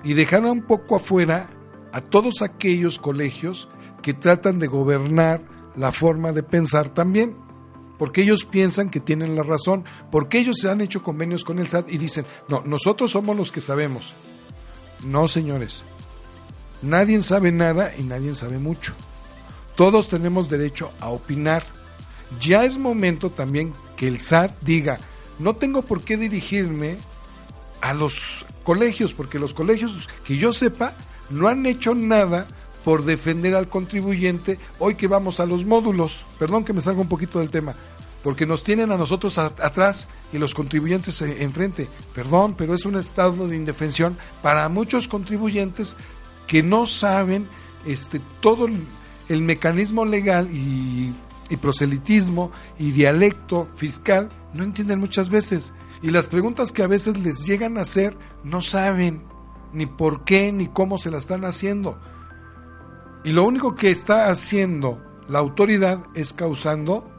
y 0.04 0.14
dejar 0.14 0.44
un 0.44 0.62
poco 0.62 0.96
afuera 0.96 1.48
a 1.92 2.00
todos 2.00 2.42
aquellos 2.42 2.98
colegios 2.98 3.68
que 4.02 4.14
tratan 4.14 4.58
de 4.58 4.66
gobernar 4.66 5.42
la 5.74 5.92
forma 5.92 6.32
de 6.32 6.42
pensar 6.42 6.90
también. 6.90 7.36
Porque 7.98 8.22
ellos 8.22 8.44
piensan 8.44 8.90
que 8.90 9.00
tienen 9.00 9.34
la 9.34 9.42
razón, 9.42 9.84
porque 10.12 10.38
ellos 10.38 10.58
se 10.60 10.70
han 10.70 10.80
hecho 10.80 11.02
convenios 11.02 11.42
con 11.42 11.58
el 11.58 11.68
SAT 11.68 11.90
y 11.90 11.98
dicen, 11.98 12.26
no, 12.48 12.62
nosotros 12.64 13.10
somos 13.10 13.36
los 13.36 13.50
que 13.50 13.60
sabemos. 13.60 14.12
No, 15.04 15.26
señores, 15.26 15.82
nadie 16.80 17.20
sabe 17.22 17.50
nada 17.50 17.92
y 17.98 18.04
nadie 18.04 18.36
sabe 18.36 18.58
mucho. 18.58 18.92
Todos 19.74 20.08
tenemos 20.08 20.48
derecho 20.48 20.92
a 21.00 21.08
opinar. 21.08 21.64
Ya 22.40 22.64
es 22.64 22.78
momento 22.78 23.30
también 23.30 23.72
que 23.98 24.08
el 24.08 24.20
SAT 24.20 24.52
diga, 24.62 24.98
no 25.38 25.56
tengo 25.56 25.82
por 25.82 26.00
qué 26.00 26.16
dirigirme 26.16 26.96
a 27.82 27.92
los 27.92 28.46
colegios, 28.64 29.12
porque 29.12 29.38
los 29.38 29.52
colegios, 29.52 30.08
que 30.24 30.38
yo 30.38 30.54
sepa, 30.54 30.94
no 31.28 31.48
han 31.48 31.66
hecho 31.66 31.94
nada 31.94 32.46
por 32.84 33.04
defender 33.04 33.54
al 33.54 33.68
contribuyente 33.68 34.58
hoy 34.78 34.94
que 34.94 35.08
vamos 35.08 35.40
a 35.40 35.46
los 35.46 35.66
módulos. 35.66 36.20
Perdón 36.38 36.64
que 36.64 36.72
me 36.72 36.80
salga 36.80 37.00
un 37.00 37.08
poquito 37.08 37.38
del 37.38 37.50
tema, 37.50 37.74
porque 38.22 38.46
nos 38.46 38.64
tienen 38.64 38.92
a 38.92 38.96
nosotros 38.96 39.36
atrás 39.38 40.08
y 40.32 40.38
los 40.38 40.54
contribuyentes 40.54 41.20
enfrente. 41.20 41.88
Perdón, 42.14 42.54
pero 42.56 42.74
es 42.74 42.84
un 42.84 42.96
estado 42.96 43.48
de 43.48 43.56
indefensión 43.56 44.16
para 44.42 44.68
muchos 44.68 45.08
contribuyentes 45.08 45.96
que 46.46 46.62
no 46.62 46.86
saben 46.86 47.46
este 47.86 48.20
todo 48.40 48.66
el, 49.28 49.42
mecanismo 49.42 50.04
legal 50.04 50.50
y, 50.50 51.12
y 51.48 51.56
proselitismo 51.56 52.50
y 52.78 52.92
dialecto 52.92 53.68
fiscal, 53.74 54.28
no 54.54 54.64
entienden 54.64 55.00
muchas 55.00 55.30
veces. 55.30 55.72
Y 56.02 56.10
las 56.10 56.28
preguntas 56.28 56.72
que 56.72 56.82
a 56.82 56.86
veces 56.86 57.18
les 57.18 57.44
llegan 57.46 57.78
a 57.78 57.82
hacer 57.82 58.16
no 58.44 58.62
saben 58.62 59.24
ni 59.72 59.86
por 59.86 60.24
qué 60.24 60.52
ni 60.52 60.68
cómo 60.68 60.98
se 60.98 61.10
la 61.10 61.18
están 61.18 61.44
haciendo. 61.44 62.00
Y 63.24 63.32
lo 63.32 63.44
único 63.44 63.74
que 63.74 63.90
está 63.90 64.30
haciendo 64.30 65.02
la 65.28 65.38
autoridad 65.40 66.04
es 66.14 66.32
causando 66.32 67.10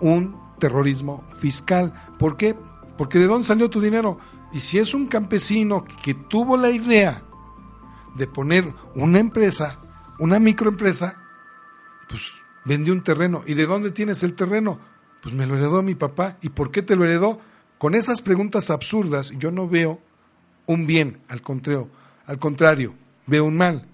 un 0.00 0.36
terrorismo 0.58 1.24
fiscal. 1.38 1.92
¿Por 2.18 2.36
qué? 2.36 2.56
Porque 2.96 3.18
de 3.18 3.26
dónde 3.26 3.46
salió 3.46 3.70
tu 3.70 3.80
dinero. 3.80 4.18
Y 4.52 4.60
si 4.60 4.78
es 4.78 4.94
un 4.94 5.06
campesino 5.06 5.84
que 6.02 6.14
tuvo 6.14 6.56
la 6.56 6.70
idea 6.70 7.22
de 8.16 8.26
poner 8.26 8.72
una 8.94 9.20
empresa, 9.20 9.78
una 10.18 10.38
microempresa, 10.38 11.16
pues 12.08 12.32
vendió 12.64 12.92
un 12.92 13.02
terreno. 13.02 13.42
¿Y 13.46 13.54
de 13.54 13.66
dónde 13.66 13.90
tienes 13.90 14.22
el 14.22 14.34
terreno? 14.34 14.78
Pues 15.22 15.34
me 15.34 15.46
lo 15.46 15.56
heredó 15.56 15.82
mi 15.82 15.94
papá. 15.94 16.36
¿Y 16.40 16.50
por 16.50 16.70
qué 16.70 16.82
te 16.82 16.96
lo 16.96 17.04
heredó? 17.04 17.40
Con 17.78 17.94
esas 17.94 18.22
preguntas 18.22 18.70
absurdas 18.70 19.32
yo 19.38 19.50
no 19.50 19.68
veo 19.68 20.00
un 20.66 20.86
bien, 20.86 21.18
al 21.28 21.42
contrario, 21.42 21.88
al 22.26 22.38
contrario, 22.38 22.94
veo 23.26 23.44
un 23.44 23.56
mal. 23.56 23.88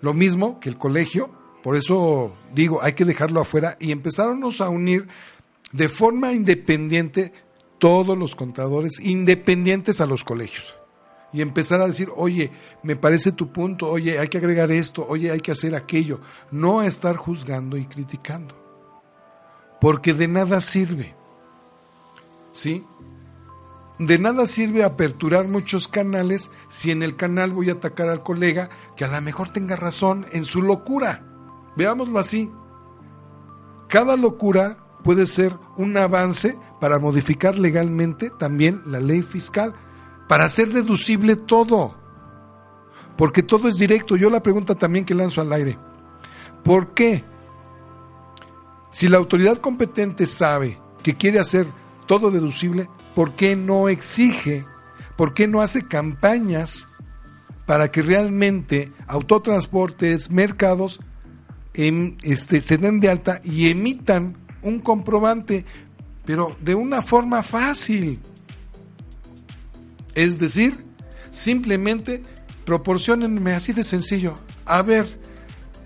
Lo 0.00 0.14
mismo 0.14 0.60
que 0.60 0.68
el 0.68 0.76
colegio, 0.76 1.30
por 1.62 1.76
eso 1.76 2.36
digo, 2.54 2.82
hay 2.82 2.92
que 2.92 3.04
dejarlo 3.04 3.40
afuera 3.40 3.76
y 3.80 3.90
empezarnos 3.90 4.60
a 4.60 4.68
unir 4.68 5.08
de 5.72 5.88
forma 5.88 6.32
independiente 6.32 7.32
todos 7.78 8.16
los 8.16 8.36
contadores, 8.36 9.00
independientes 9.00 10.00
a 10.00 10.06
los 10.06 10.24
colegios. 10.24 10.74
Y 11.32 11.40
empezar 11.40 11.80
a 11.80 11.86
decir, 11.86 12.10
oye, 12.14 12.52
me 12.82 12.96
parece 12.96 13.32
tu 13.32 13.52
punto, 13.52 13.88
oye, 13.88 14.18
hay 14.18 14.28
que 14.28 14.38
agregar 14.38 14.70
esto, 14.70 15.06
oye, 15.08 15.30
hay 15.30 15.40
que 15.40 15.52
hacer 15.52 15.74
aquello. 15.74 16.20
No 16.50 16.82
estar 16.82 17.16
juzgando 17.16 17.76
y 17.76 17.86
criticando. 17.86 18.54
Porque 19.80 20.12
de 20.12 20.28
nada 20.28 20.60
sirve. 20.60 21.14
¿Sí? 22.52 22.84
De 23.98 24.18
nada 24.18 24.46
sirve 24.46 24.84
aperturar 24.84 25.48
muchos 25.48 25.88
canales 25.88 26.50
si 26.68 26.90
en 26.90 27.02
el 27.02 27.16
canal 27.16 27.52
voy 27.52 27.70
a 27.70 27.74
atacar 27.74 28.08
al 28.08 28.22
colega 28.22 28.68
que 28.96 29.04
a 29.04 29.08
lo 29.08 29.20
mejor 29.22 29.52
tenga 29.52 29.76
razón 29.76 30.26
en 30.32 30.44
su 30.44 30.60
locura. 30.60 31.24
Veámoslo 31.76 32.18
así. 32.18 32.50
Cada 33.88 34.16
locura 34.16 34.78
puede 35.02 35.26
ser 35.26 35.56
un 35.76 35.96
avance 35.96 36.58
para 36.80 36.98
modificar 36.98 37.58
legalmente 37.58 38.30
también 38.30 38.82
la 38.86 39.00
ley 39.00 39.22
fiscal, 39.22 39.74
para 40.28 40.44
hacer 40.44 40.72
deducible 40.72 41.36
todo. 41.36 41.96
Porque 43.16 43.42
todo 43.42 43.68
es 43.68 43.76
directo. 43.76 44.16
Yo 44.16 44.30
la 44.30 44.42
pregunta 44.42 44.74
también 44.74 45.04
que 45.04 45.14
lanzo 45.14 45.40
al 45.40 45.52
aire. 45.52 45.78
¿Por 46.64 46.94
qué? 46.94 47.24
Si 48.90 49.08
la 49.08 49.18
autoridad 49.18 49.56
competente 49.58 50.26
sabe 50.26 50.78
que 51.02 51.16
quiere 51.16 51.40
hacer 51.40 51.66
todo 52.06 52.30
deducible, 52.30 52.88
¿por 53.14 53.32
qué 53.32 53.56
no 53.56 53.88
exige, 53.88 54.64
por 55.16 55.34
qué 55.34 55.48
no 55.48 55.60
hace 55.60 55.86
campañas 55.86 56.86
para 57.66 57.90
que 57.90 58.02
realmente 58.02 58.92
autotransportes, 59.06 60.30
mercados, 60.30 61.00
em, 61.74 62.16
este, 62.22 62.60
se 62.60 62.76
den 62.76 63.00
de 63.00 63.08
alta 63.08 63.40
y 63.42 63.70
emitan 63.70 64.36
un 64.62 64.80
comprobante, 64.80 65.64
pero 66.24 66.56
de 66.60 66.74
una 66.74 67.02
forma 67.02 67.42
fácil? 67.42 68.20
Es 70.14 70.38
decir, 70.38 70.84
simplemente 71.30 72.22
proporcionenme 72.64 73.54
así 73.54 73.72
de 73.72 73.84
sencillo. 73.84 74.38
A 74.64 74.82
ver, 74.82 75.06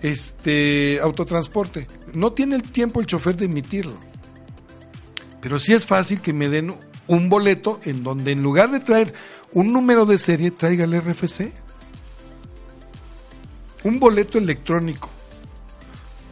este 0.01 0.99
autotransporte, 1.01 1.87
no 2.13 2.33
tiene 2.33 2.55
el 2.55 2.63
tiempo 2.63 2.99
el 2.99 3.07
chofer 3.07 3.35
de 3.35 3.45
emitirlo. 3.45 3.97
Pero 5.41 5.59
sí 5.59 5.73
es 5.73 5.85
fácil 5.85 6.21
que 6.21 6.33
me 6.33 6.49
den 6.49 6.75
un 7.07 7.29
boleto 7.29 7.79
en 7.85 8.03
donde 8.03 8.31
en 8.31 8.43
lugar 8.43 8.71
de 8.71 8.79
traer 8.79 9.13
un 9.53 9.71
número 9.71 10.05
de 10.05 10.17
serie, 10.17 10.51
traiga 10.51 10.83
el 10.83 11.01
RFC. 11.01 11.51
Un 13.83 13.99
boleto 13.99 14.37
electrónico. 14.37 15.09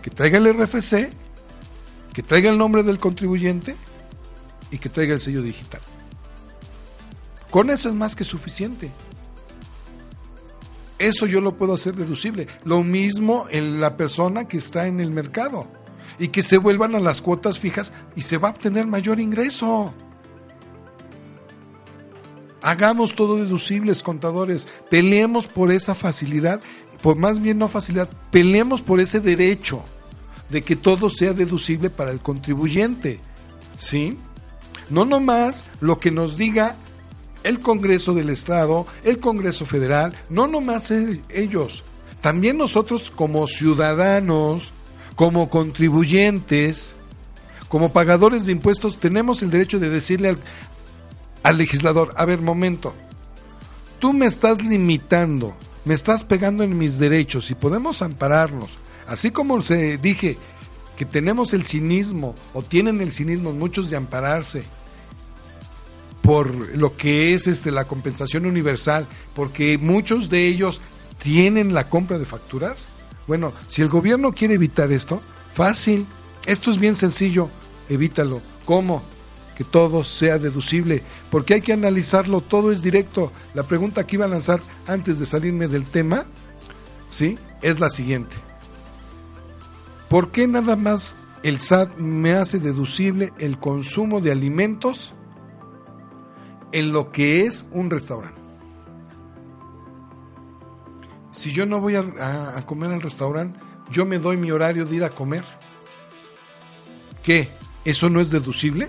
Que 0.01 0.09
traiga 0.09 0.37
el 0.37 0.53
RFC, 0.53 1.09
que 2.13 2.23
traiga 2.23 2.51
el 2.51 2.57
nombre 2.57 2.83
del 2.83 2.99
contribuyente 2.99 3.75
y 4.69 4.77
que 4.77 4.89
traiga 4.89 5.13
el 5.13 5.21
sello 5.21 5.41
digital. 5.41 5.81
Con 7.55 7.69
eso 7.69 7.87
es 7.87 7.95
más 7.95 8.17
que 8.17 8.25
suficiente. 8.25 8.91
Eso 10.99 11.25
yo 11.25 11.39
lo 11.39 11.55
puedo 11.55 11.73
hacer 11.73 11.95
deducible. 11.95 12.49
Lo 12.65 12.83
mismo 12.83 13.45
en 13.49 13.79
la 13.79 13.95
persona 13.95 14.45
que 14.45 14.57
está 14.57 14.87
en 14.87 14.99
el 14.99 15.09
mercado 15.09 15.65
y 16.19 16.27
que 16.27 16.41
se 16.41 16.57
vuelvan 16.57 16.95
a 16.95 16.99
las 16.99 17.21
cuotas 17.21 17.57
fijas 17.57 17.93
y 18.13 18.23
se 18.23 18.37
va 18.37 18.49
a 18.49 18.51
obtener 18.51 18.87
mayor 18.87 19.21
ingreso. 19.21 19.93
Hagamos 22.61 23.15
todo 23.15 23.37
deducibles, 23.37 24.03
contadores. 24.03 24.67
Peleemos 24.89 25.47
por 25.47 25.71
esa 25.71 25.95
facilidad, 25.95 26.59
por 27.01 27.15
más 27.15 27.41
bien 27.41 27.57
no 27.57 27.69
facilidad, 27.69 28.09
peleemos 28.31 28.81
por 28.81 28.99
ese 28.99 29.21
derecho 29.21 29.81
de 30.49 30.61
que 30.61 30.75
todo 30.75 31.09
sea 31.09 31.31
deducible 31.31 31.89
para 31.89 32.11
el 32.11 32.19
contribuyente. 32.19 33.21
¿Sí? 33.77 34.17
No 34.89 35.05
nomás 35.05 35.63
lo 35.79 35.99
que 35.99 36.11
nos 36.11 36.35
diga 36.35 36.75
el 37.45 37.59
Congreso 37.59 38.15
del 38.15 38.31
Estado, 38.31 38.87
el 39.03 39.19
Congreso 39.19 39.67
Federal, 39.67 40.17
no 40.29 40.47
nomás 40.47 40.91
ellos. 41.29 41.83
También 42.19 42.57
nosotros 42.57 43.11
como 43.15 43.45
ciudadanos, 43.45 44.71
como 45.15 45.47
contribuyentes, 45.47 46.95
como 47.69 47.93
pagadores 47.93 48.47
de 48.47 48.51
impuestos, 48.51 48.99
tenemos 48.99 49.43
el 49.43 49.51
derecho 49.51 49.79
de 49.79 49.91
decirle 49.91 50.35
al, 51.43 51.57
legislador, 51.57 52.15
a 52.17 52.25
ver, 52.25 52.41
momento, 52.41 52.95
tú 53.99 54.11
me 54.11 54.25
estás 54.25 54.63
limitando, 54.63 55.55
me 55.85 55.93
estás 55.93 56.23
pegando 56.23 56.63
en 56.63 56.75
mis 56.75 56.97
derechos 56.97 57.51
y 57.51 57.55
podemos 57.55 58.01
ampararnos. 58.01 58.71
Así 59.07 59.29
como 59.29 59.61
se 59.61 59.99
dije 59.99 60.39
que 60.97 61.05
tenemos 61.05 61.53
el 61.53 61.67
cinismo 61.67 62.33
o 62.55 62.63
tienen 62.63 63.01
el 63.01 63.11
cinismo 63.11 63.53
muchos 63.53 63.91
de 63.91 63.97
ampararse 63.97 64.63
por 66.25 66.75
lo 66.75 66.97
que 66.97 67.33
es 67.33 67.45
este 67.45 67.71
la 67.71 67.85
compensación 67.85 68.47
universal, 68.47 69.05
porque 69.35 69.77
muchos 69.77 70.29
de 70.29 70.47
ellos 70.47 70.81
tienen 71.21 71.73
la 71.73 71.87
compra 71.87 72.17
de 72.17 72.25
facturas. 72.25 72.87
Bueno, 73.27 73.53
si 73.67 73.83
el 73.83 73.89
gobierno 73.89 74.33
quiere 74.33 74.55
evitar 74.55 74.91
esto, 74.91 75.21
fácil. 75.53 76.05
Esto 76.45 76.71
es 76.71 76.79
bien 76.79 76.95
sencillo, 76.95 77.49
evítalo. 77.89 78.41
¿Cómo? 78.65 79.03
Que 79.55 79.63
todo 79.63 80.03
sea 80.03 80.37
deducible, 80.39 81.03
porque 81.29 81.53
hay 81.53 81.61
que 81.61 81.73
analizarlo, 81.73 82.41
todo 82.41 82.71
es 82.71 82.81
directo. 82.81 83.31
La 83.53 83.63
pregunta 83.63 84.05
que 84.05 84.15
iba 84.15 84.25
a 84.25 84.29
lanzar 84.29 84.61
antes 84.87 85.19
de 85.19 85.25
salirme 85.25 85.67
del 85.67 85.85
tema, 85.85 86.25
¿sí? 87.11 87.37
Es 87.61 87.79
la 87.79 87.89
siguiente. 87.89 88.35
¿Por 90.09 90.31
qué 90.31 90.47
nada 90.47 90.75
más 90.75 91.15
el 91.43 91.61
SAT 91.61 91.97
me 91.97 92.33
hace 92.33 92.59
deducible 92.59 93.31
el 93.39 93.59
consumo 93.59 94.21
de 94.21 94.31
alimentos 94.31 95.14
en 96.71 96.91
lo 96.91 97.11
que 97.11 97.45
es 97.45 97.65
un 97.71 97.89
restaurante? 97.89 98.41
Si 101.31 101.51
yo 101.51 101.65
no 101.65 101.81
voy 101.81 101.95
a, 101.95 102.57
a 102.57 102.65
comer 102.65 102.91
al 102.91 103.01
restaurante, 103.01 103.59
yo 103.91 104.05
me 104.05 104.19
doy 104.19 104.37
mi 104.37 104.51
horario 104.51 104.85
de 104.85 104.95
ir 104.95 105.03
a 105.03 105.09
comer. 105.09 105.43
¿Qué? 107.23 107.49
¿Eso 107.83 108.09
no 108.09 108.21
es 108.21 108.29
deducible? 108.29 108.87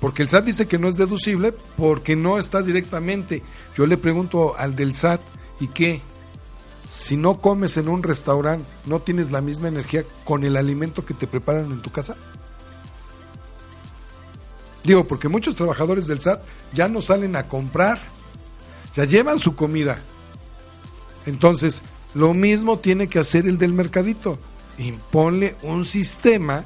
Porque 0.00 0.22
el 0.22 0.28
SAT 0.28 0.44
dice 0.44 0.68
que 0.68 0.78
no 0.78 0.88
es 0.88 0.96
deducible 0.96 1.52
porque 1.76 2.16
no 2.16 2.38
está 2.38 2.62
directamente. 2.62 3.42
Yo 3.76 3.86
le 3.86 3.96
pregunto 3.96 4.56
al 4.56 4.76
del 4.76 4.94
SAT, 4.94 5.20
¿y 5.60 5.68
qué? 5.68 6.00
Si 6.90 7.16
no 7.16 7.40
comes 7.40 7.76
en 7.76 7.88
un 7.88 8.02
restaurante, 8.02 8.64
¿no 8.86 9.00
tienes 9.00 9.30
la 9.30 9.40
misma 9.40 9.68
energía 9.68 10.04
con 10.24 10.44
el 10.44 10.56
alimento 10.56 11.04
que 11.04 11.14
te 11.14 11.26
preparan 11.26 11.70
en 11.70 11.82
tu 11.82 11.90
casa? 11.90 12.16
Digo, 14.84 15.04
porque 15.04 15.28
muchos 15.28 15.56
trabajadores 15.56 16.06
del 16.06 16.20
SAT 16.20 16.42
ya 16.72 16.88
no 16.88 17.02
salen 17.02 17.36
a 17.36 17.46
comprar, 17.46 18.00
ya 18.94 19.04
llevan 19.04 19.38
su 19.38 19.54
comida. 19.54 20.00
Entonces, 21.26 21.82
lo 22.14 22.34
mismo 22.34 22.78
tiene 22.78 23.08
que 23.08 23.18
hacer 23.18 23.46
el 23.46 23.58
del 23.58 23.72
mercadito. 23.72 24.38
Imponle 24.78 25.56
un 25.62 25.84
sistema, 25.84 26.64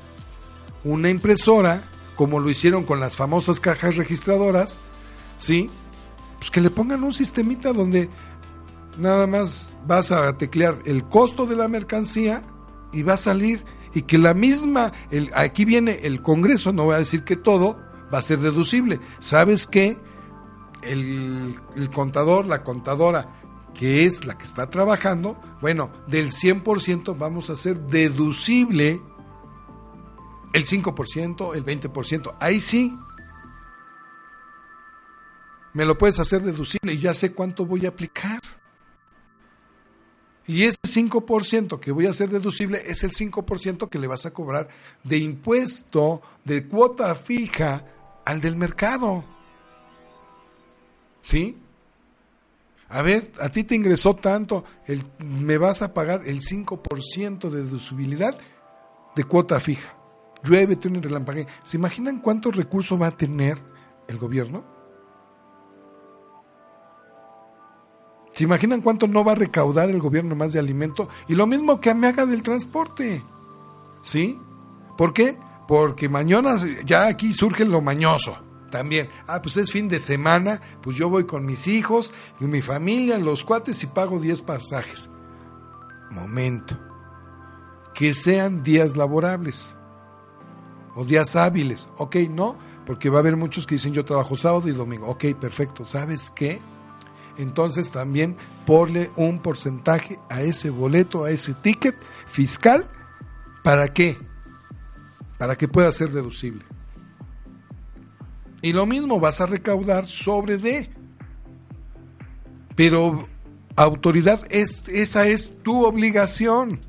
una 0.84 1.10
impresora, 1.10 1.82
como 2.16 2.38
lo 2.38 2.50
hicieron 2.50 2.84
con 2.84 3.00
las 3.00 3.16
famosas 3.16 3.60
cajas 3.60 3.96
registradoras, 3.96 4.78
¿sí? 5.38 5.70
Pues 6.38 6.50
que 6.50 6.60
le 6.60 6.70
pongan 6.70 7.02
un 7.02 7.12
sistemita 7.12 7.72
donde 7.72 8.10
nada 8.98 9.26
más 9.26 9.72
vas 9.86 10.12
a 10.12 10.36
teclear 10.36 10.78
el 10.84 11.04
costo 11.04 11.46
de 11.46 11.56
la 11.56 11.68
mercancía 11.68 12.42
y 12.92 13.02
va 13.02 13.14
a 13.14 13.18
salir 13.18 13.64
y 13.94 14.02
que 14.02 14.18
la 14.18 14.34
misma, 14.34 14.92
el, 15.10 15.30
aquí 15.34 15.64
viene 15.64 16.00
el 16.02 16.22
Congreso, 16.22 16.72
no 16.72 16.84
voy 16.84 16.94
a 16.94 16.98
decir 16.98 17.24
que 17.24 17.36
todo 17.36 17.78
va 18.12 18.18
a 18.18 18.22
ser 18.22 18.38
deducible. 18.38 19.00
¿Sabes 19.20 19.66
qué? 19.66 19.98
El, 20.82 21.60
el 21.76 21.90
contador, 21.90 22.46
la 22.46 22.62
contadora, 22.64 23.42
que 23.74 24.04
es 24.04 24.24
la 24.24 24.36
que 24.36 24.44
está 24.44 24.68
trabajando, 24.68 25.40
bueno, 25.60 25.90
del 26.08 26.30
100% 26.30 27.16
vamos 27.16 27.50
a 27.50 27.54
hacer 27.54 27.80
deducible 27.80 29.00
el 30.52 30.66
5%, 30.66 31.54
el 31.54 31.64
20%. 31.64 32.36
Ahí 32.38 32.60
sí. 32.60 32.96
Me 35.72 35.86
lo 35.86 35.96
puedes 35.96 36.20
hacer 36.20 36.42
deducible 36.42 36.92
y 36.92 36.98
ya 36.98 37.14
sé 37.14 37.32
cuánto 37.32 37.64
voy 37.64 37.86
a 37.86 37.90
aplicar. 37.90 38.40
Y 40.46 40.64
ese 40.64 40.78
5% 40.82 41.80
que 41.80 41.92
voy 41.92 42.06
a 42.06 42.10
hacer 42.10 42.28
deducible 42.28 42.82
es 42.84 43.04
el 43.04 43.12
5% 43.12 43.88
que 43.88 43.98
le 43.98 44.06
vas 44.06 44.26
a 44.26 44.32
cobrar 44.32 44.68
de 45.04 45.18
impuesto, 45.18 46.20
de 46.44 46.66
cuota 46.66 47.14
fija 47.14 47.86
al 48.24 48.40
del 48.40 48.56
mercado. 48.56 49.24
¿Sí? 51.22 51.58
A 52.88 53.00
ver, 53.02 53.32
a 53.40 53.48
ti 53.48 53.64
te 53.64 53.74
ingresó 53.74 54.16
tanto, 54.16 54.64
el, 54.86 55.02
me 55.18 55.56
vas 55.56 55.80
a 55.80 55.94
pagar 55.94 56.22
el 56.26 56.40
5% 56.40 57.48
de 57.48 57.64
deducibilidad 57.64 58.36
de 59.16 59.24
cuota 59.24 59.60
fija. 59.60 59.96
Llueve, 60.44 60.76
tiene 60.76 61.00
relampague. 61.00 61.46
¿Se 61.62 61.76
imaginan 61.76 62.18
cuántos 62.18 62.54
recursos 62.54 63.00
va 63.00 63.06
a 63.06 63.16
tener 63.16 63.56
el 64.08 64.18
gobierno? 64.18 64.64
¿Se 68.32 68.44
imaginan 68.44 68.80
cuánto 68.80 69.06
no 69.06 69.24
va 69.24 69.32
a 69.32 69.36
recaudar 69.36 69.90
el 69.90 70.00
gobierno 70.00 70.34
más 70.34 70.52
de 70.52 70.58
alimento? 70.58 71.08
Y 71.28 71.34
lo 71.34 71.46
mismo 71.46 71.80
que 71.80 71.94
me 71.94 72.08
haga 72.08 72.26
del 72.26 72.42
transporte. 72.42 73.22
¿Sí? 74.02 74.38
¿Por 74.96 75.12
qué? 75.12 75.38
Porque 75.72 76.10
mañana 76.10 76.54
ya 76.84 77.06
aquí 77.06 77.32
surge 77.32 77.64
lo 77.64 77.80
mañoso 77.80 78.38
también. 78.70 79.08
Ah, 79.26 79.40
pues 79.40 79.56
es 79.56 79.70
fin 79.70 79.88
de 79.88 80.00
semana, 80.00 80.60
pues 80.82 80.98
yo 80.98 81.08
voy 81.08 81.24
con 81.24 81.46
mis 81.46 81.66
hijos 81.66 82.12
y 82.40 82.44
mi 82.44 82.60
familia, 82.60 83.16
los 83.16 83.42
cuates 83.42 83.82
y 83.82 83.86
pago 83.86 84.20
10 84.20 84.42
pasajes. 84.42 85.08
Momento. 86.10 86.78
Que 87.94 88.12
sean 88.12 88.62
días 88.62 88.98
laborables 88.98 89.74
o 90.94 91.06
días 91.06 91.36
hábiles. 91.36 91.88
Ok, 91.96 92.16
no, 92.28 92.58
porque 92.84 93.08
va 93.08 93.16
a 93.16 93.20
haber 93.20 93.38
muchos 93.38 93.66
que 93.66 93.76
dicen 93.76 93.94
yo 93.94 94.04
trabajo 94.04 94.36
sábado 94.36 94.68
y 94.68 94.72
domingo. 94.72 95.06
Ok, 95.06 95.24
perfecto. 95.40 95.86
¿Sabes 95.86 96.30
qué? 96.30 96.60
Entonces 97.38 97.92
también 97.92 98.36
ponle 98.66 99.10
un 99.16 99.38
porcentaje 99.38 100.18
a 100.28 100.42
ese 100.42 100.68
boleto, 100.68 101.24
a 101.24 101.30
ese 101.30 101.54
ticket 101.54 101.96
fiscal. 102.26 102.90
¿Para 103.62 103.88
qué? 103.88 104.18
Para 105.42 105.56
que 105.56 105.66
pueda 105.66 105.90
ser 105.90 106.12
deducible. 106.12 106.64
Y 108.60 108.72
lo 108.72 108.86
mismo 108.86 109.18
vas 109.18 109.40
a 109.40 109.46
recaudar 109.46 110.06
sobre 110.06 110.56
de. 110.56 110.88
Pero 112.76 113.28
autoridad, 113.74 114.40
es, 114.50 114.84
esa 114.86 115.26
es 115.26 115.50
tu 115.64 115.84
obligación, 115.84 116.80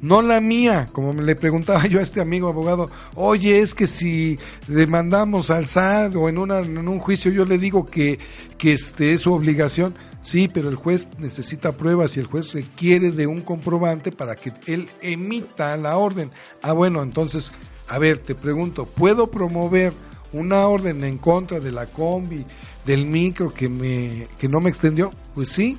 no 0.00 0.22
la 0.22 0.40
mía. 0.40 0.88
Como 0.92 1.12
le 1.12 1.36
preguntaba 1.36 1.86
yo 1.90 1.98
a 1.98 2.02
este 2.02 2.22
amigo 2.22 2.48
abogado, 2.48 2.90
oye, 3.16 3.58
es 3.58 3.74
que 3.74 3.86
si 3.86 4.38
demandamos 4.66 5.50
al 5.50 5.66
SAT 5.66 6.16
o 6.16 6.30
en, 6.30 6.38
una, 6.38 6.60
en 6.60 6.88
un 6.88 6.98
juicio 6.98 7.30
yo 7.32 7.44
le 7.44 7.58
digo 7.58 7.84
que, 7.84 8.18
que 8.56 8.72
este 8.72 9.12
es 9.12 9.20
su 9.20 9.34
obligación. 9.34 9.94
Sí, 10.24 10.48
pero 10.48 10.70
el 10.70 10.76
juez 10.76 11.10
necesita 11.18 11.76
pruebas 11.76 12.16
y 12.16 12.20
el 12.20 12.26
juez 12.26 12.54
requiere 12.54 13.10
de 13.10 13.26
un 13.26 13.42
comprobante 13.42 14.10
para 14.10 14.34
que 14.34 14.54
él 14.66 14.88
emita 15.02 15.76
la 15.76 15.98
orden. 15.98 16.30
Ah, 16.62 16.72
bueno, 16.72 17.02
entonces, 17.02 17.52
a 17.88 17.98
ver, 17.98 18.18
te 18.18 18.34
pregunto, 18.34 18.86
¿puedo 18.86 19.30
promover 19.30 19.92
una 20.34 20.66
orden 20.66 21.04
en 21.04 21.18
contra 21.18 21.60
de 21.60 21.70
la 21.70 21.86
combi, 21.86 22.44
del 22.84 23.06
micro 23.06 23.54
que, 23.54 23.68
me, 23.68 24.28
que 24.38 24.48
no 24.48 24.60
me 24.60 24.68
extendió, 24.68 25.10
pues 25.34 25.50
sí, 25.50 25.78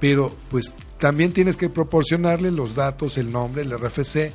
pero 0.00 0.32
pues 0.50 0.74
también 0.98 1.32
tienes 1.32 1.56
que 1.56 1.68
proporcionarle 1.68 2.50
los 2.50 2.74
datos, 2.74 3.18
el 3.18 3.30
nombre, 3.30 3.62
el 3.62 3.78
RFC 3.78 4.32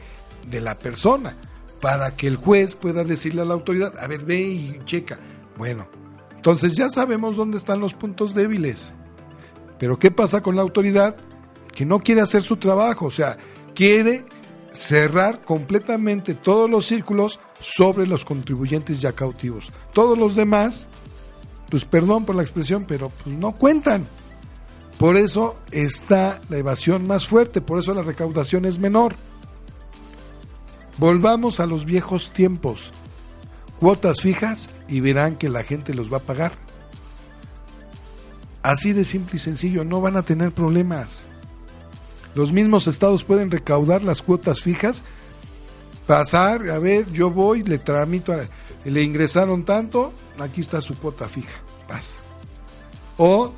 de 0.47 0.61
la 0.61 0.78
persona, 0.78 1.36
para 1.82 2.16
que 2.16 2.28
el 2.28 2.38
juez 2.38 2.76
pueda 2.76 3.03
decirle 3.03 3.41
a 3.41 3.45
la 3.45 3.55
autoridad, 3.55 3.97
a 3.99 4.07
ver, 4.07 4.24
ve 4.24 4.39
y 4.41 4.80
checa. 4.86 5.20
Bueno, 5.57 5.88
entonces 6.36 6.76
ya 6.76 6.89
sabemos 6.89 7.36
dónde 7.36 7.57
están 7.57 7.80
los 7.80 7.93
puntos 7.93 8.34
débiles. 8.36 8.93
Pero 9.80 9.97
¿qué 9.97 10.11
pasa 10.11 10.41
con 10.41 10.55
la 10.55 10.61
autoridad 10.61 11.18
que 11.74 11.86
no 11.86 11.99
quiere 11.99 12.22
hacer 12.22 12.43
su 12.43 12.57
trabajo? 12.57 13.07
O 13.07 13.11
sea, 13.11 13.38
quiere 13.74 14.26
cerrar 14.76 15.43
completamente 15.43 16.36
todos 16.36 16.69
los 16.69 16.86
círculos 16.86 17.39
sobre 17.59 18.05
los 18.05 18.26
contribuyentes 18.26 19.01
ya 19.01 19.13
cautivos. 19.13 19.71
Todos 19.93 20.17
los 20.17 20.36
demás, 20.36 20.88
pues 21.69 21.86
perdón 21.86 22.26
por 22.26 22.36
la 22.36 22.43
expresión, 22.43 22.86
pero 22.88 23.09
pues 23.23 23.36
no 23.36 23.53
cuentan. 23.53 24.05
Por 24.97 25.17
eso 25.17 25.55
está 25.71 26.39
la 26.49 26.57
evasión 26.57 27.07
más 27.07 27.28
fuerte, 27.28 27.61
por 27.61 27.80
eso 27.80 27.93
la 27.93 28.01
recaudación 28.01 28.65
es 28.65 28.80
menor. 28.80 29.15
Volvamos 30.97 31.59
a 31.59 31.65
los 31.65 31.86
viejos 31.86 32.32
tiempos. 32.32 32.91
Cuotas 33.80 34.21
fijas 34.21 34.69
y 34.88 35.01
verán 35.01 35.36
que 35.36 35.49
la 35.49 35.63
gente 35.63 35.93
los 35.93 36.11
va 36.11 36.17
a 36.17 36.21
pagar. 36.21 36.53
Así 38.63 38.93
de 38.93 39.03
simple 39.03 39.36
y 39.36 39.39
sencillo, 39.39 39.84
no 39.84 39.99
van 39.99 40.15
a 40.17 40.23
tener 40.23 40.51
problemas. 40.51 41.23
Los 42.36 42.51
mismos 42.51 42.88
estados 42.88 43.23
pueden 43.23 43.49
recaudar 43.49 44.03
las 44.03 44.21
cuotas 44.21 44.61
fijas, 44.61 45.03
pasar, 46.05 46.69
a 46.69 46.77
ver, 46.79 47.09
yo 47.13 47.31
voy, 47.31 47.63
le 47.63 47.77
tramito, 47.77 48.36
le 48.83 49.01
ingresaron 49.01 49.63
tanto, 49.63 50.13
aquí 50.38 50.59
está 50.59 50.81
su 50.81 50.95
cuota 50.95 51.29
fija, 51.29 51.61
pasa. 51.88 52.17
O 53.15 53.53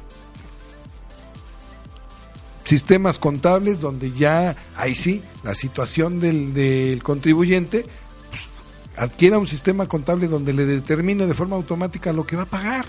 sistemas 2.66 3.18
contables 3.18 3.82
donde 3.82 4.12
ya, 4.12 4.56
ahí 4.76 4.94
sí, 4.94 5.24
la 5.44 5.56
situación 5.56 6.20
del, 6.20 6.54
del 6.54 7.02
contribuyente 7.02 7.84
pues, 8.30 8.42
adquiera 8.96 9.40
un 9.40 9.48
sistema 9.48 9.88
contable 9.88 10.28
donde 10.28 10.54
le 10.54 10.66
determine 10.66 11.26
de 11.26 11.34
forma 11.34 11.56
automática 11.56 12.14
lo 12.14 12.28
que 12.28 12.36
va 12.36 12.44
a 12.44 12.46
pagar 12.46 12.86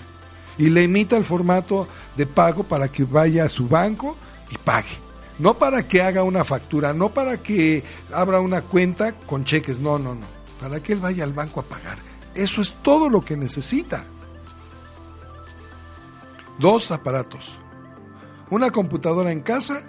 y 0.59 0.69
le 0.69 0.83
emita 0.83 1.17
el 1.17 1.25
formato 1.25 1.87
de 2.15 2.27
pago 2.27 2.63
para 2.63 2.89
que 2.89 3.05
vaya 3.05 3.45
a 3.45 3.49
su 3.49 3.67
banco 3.67 4.15
y 4.51 4.57
pague 4.57 5.08
no 5.39 5.55
para 5.55 5.87
que 5.87 6.01
haga 6.01 6.23
una 6.23 6.43
factura, 6.43 6.93
no 6.93 7.09
para 7.09 7.37
que 7.41 7.83
abra 8.13 8.41
una 8.41 8.61
cuenta 8.61 9.13
con 9.13 9.45
cheques, 9.45 9.79
no, 9.79 9.97
no, 9.97 10.15
no, 10.15 10.27
para 10.59 10.81
que 10.83 10.93
él 10.93 10.99
vaya 10.99 11.23
al 11.23 11.33
banco 11.33 11.61
a 11.61 11.63
pagar. 11.63 11.97
Eso 12.35 12.61
es 12.61 12.73
todo 12.83 13.09
lo 13.09 13.23
que 13.23 13.35
necesita. 13.35 14.03
Dos 16.59 16.91
aparatos. 16.91 17.55
Una 18.49 18.69
computadora 18.69 19.31
en 19.31 19.41
casa 19.41 19.83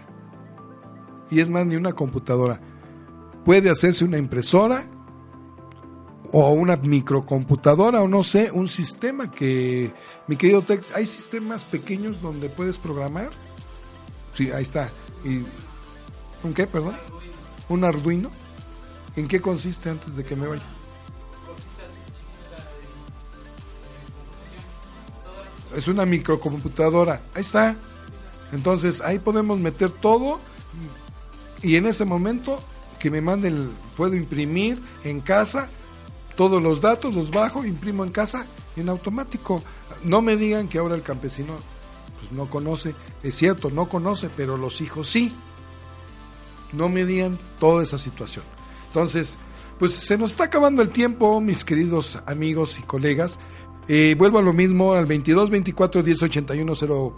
y 1.31 1.41
es 1.41 1.51
más 1.51 1.67
ni 1.67 1.77
una 1.77 1.93
computadora. 1.93 2.61
Puede 3.45 3.71
hacerse 3.71 4.05
una 4.05 4.19
impresora 4.19 4.87
o 6.33 6.51
una 6.51 6.77
microcomputadora 6.77 8.03
o 8.03 8.09
no 8.09 8.23
sé, 8.23 8.51
un 8.53 8.69
sistema 8.69 9.31
que, 9.31 9.93
mi 10.29 10.37
querido 10.37 10.63
Tech, 10.63 10.83
hay 10.95 11.07
sistemas 11.07 11.65
pequeños 11.65 12.21
donde 12.21 12.49
puedes 12.49 12.79
programar. 12.79 13.31
Sí, 14.35 14.51
ahí 14.51 14.63
está. 14.63 14.91
¿Y, 15.25 15.45
¿Un 16.43 16.55
qué, 16.55 16.67
perdón? 16.67 16.97
¿Un 17.69 17.85
Arduino? 17.85 18.31
¿En 19.17 19.29
qué 19.29 19.41
consiste 19.41 19.91
antes 19.91 20.17
de 20.17 20.25
que 20.25 20.37
me 20.37 20.47
vaya? 20.47 20.63
Es 25.77 25.89
una 25.89 26.05
microcomputadora. 26.05 27.21
Ahí 27.35 27.43
está. 27.43 27.77
Entonces 28.53 29.01
ahí 29.01 29.19
podemos 29.19 29.61
meter 29.61 29.91
todo 29.91 30.41
y 31.63 31.77
en 31.77 31.87
ese 31.87 32.05
momento 32.05 32.61
que 32.99 33.11
me 33.11 33.21
manden, 33.21 33.71
puedo 33.97 34.15
imprimir 34.15 34.81
en 35.05 35.21
casa 35.21 35.69
todos 36.37 36.63
los 36.63 36.81
datos, 36.81 37.15
los 37.15 37.31
bajo, 37.31 37.65
imprimo 37.65 38.05
en 38.05 38.11
casa 38.11 38.47
en 38.77 38.89
automático. 38.89 39.63
No 40.05 40.23
me 40.23 40.37
digan 40.37 40.69
que 40.69 40.79
ahora 40.79 40.95
el 40.95 41.03
campesino 41.03 41.55
pues, 42.21 42.33
no 42.33 42.47
conoce, 42.47 42.95
es 43.23 43.35
cierto, 43.35 43.71
no 43.71 43.89
conoce, 43.89 44.31
pero 44.37 44.57
los 44.57 44.81
hijos 44.81 45.09
sí. 45.09 45.33
No 46.73 46.89
me 46.89 47.05
digan 47.05 47.37
toda 47.59 47.83
esa 47.83 47.99
situación. 47.99 48.45
Entonces, 48.87 49.39
pues 49.79 49.93
se 49.95 50.17
nos 50.19 50.33
está 50.33 50.45
acabando 50.45 50.83
el 50.83 50.91
tiempo, 50.91 51.41
mis 51.41 51.65
queridos 51.65 52.19
amigos 52.27 52.79
y 52.79 52.83
colegas. 52.83 53.41
Eh, 53.89 54.15
vuelvo 54.17 54.39
a 54.39 54.43
lo 54.43 54.53
mismo, 54.53 54.93
al 54.95 55.07
22 55.07 55.51
24 55.51 56.03
10 56.03 56.23
81 56.23 56.73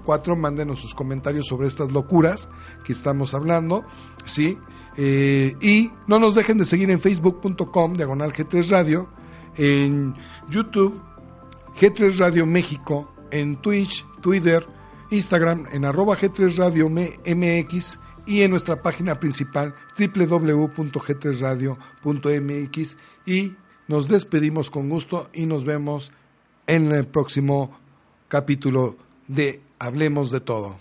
04, 0.04 0.36
mándenos 0.36 0.78
sus 0.78 0.94
comentarios 0.94 1.46
sobre 1.46 1.68
estas 1.68 1.92
locuras 1.92 2.48
que 2.84 2.92
estamos 2.92 3.34
hablando, 3.34 3.84
¿sí? 4.24 4.56
Eh, 4.96 5.54
y 5.60 5.90
no 6.06 6.18
nos 6.18 6.34
dejen 6.34 6.58
de 6.58 6.64
seguir 6.64 6.90
en 6.90 7.00
facebook.com, 7.00 7.94
diagonal 7.94 8.32
G3 8.32 8.68
Radio, 8.68 9.08
en 9.56 10.14
YouTube, 10.48 10.98
G3 11.78 12.16
Radio 12.16 12.46
México, 12.46 13.12
en 13.30 13.56
Twitch, 13.56 14.06
Twitter, 14.20 14.66
Instagram, 15.12 15.66
en 15.72 15.84
arroba 15.84 16.16
G3 16.16 16.56
Radio 16.56 16.88
MX 16.88 17.98
y 18.26 18.42
en 18.42 18.50
nuestra 18.50 18.82
página 18.82 19.20
principal 19.20 19.76
www.g3radio.mx 19.98 22.96
y 23.26 23.52
nos 23.88 24.06
despedimos 24.08 24.70
con 24.70 24.88
gusto 24.88 25.28
y 25.34 25.44
nos 25.46 25.66
vemos 25.66 26.12
en 26.66 26.90
el 26.92 27.06
próximo 27.06 27.78
capítulo 28.28 28.96
de 29.28 29.60
Hablemos 29.78 30.30
de 30.30 30.40
todo. 30.40 30.78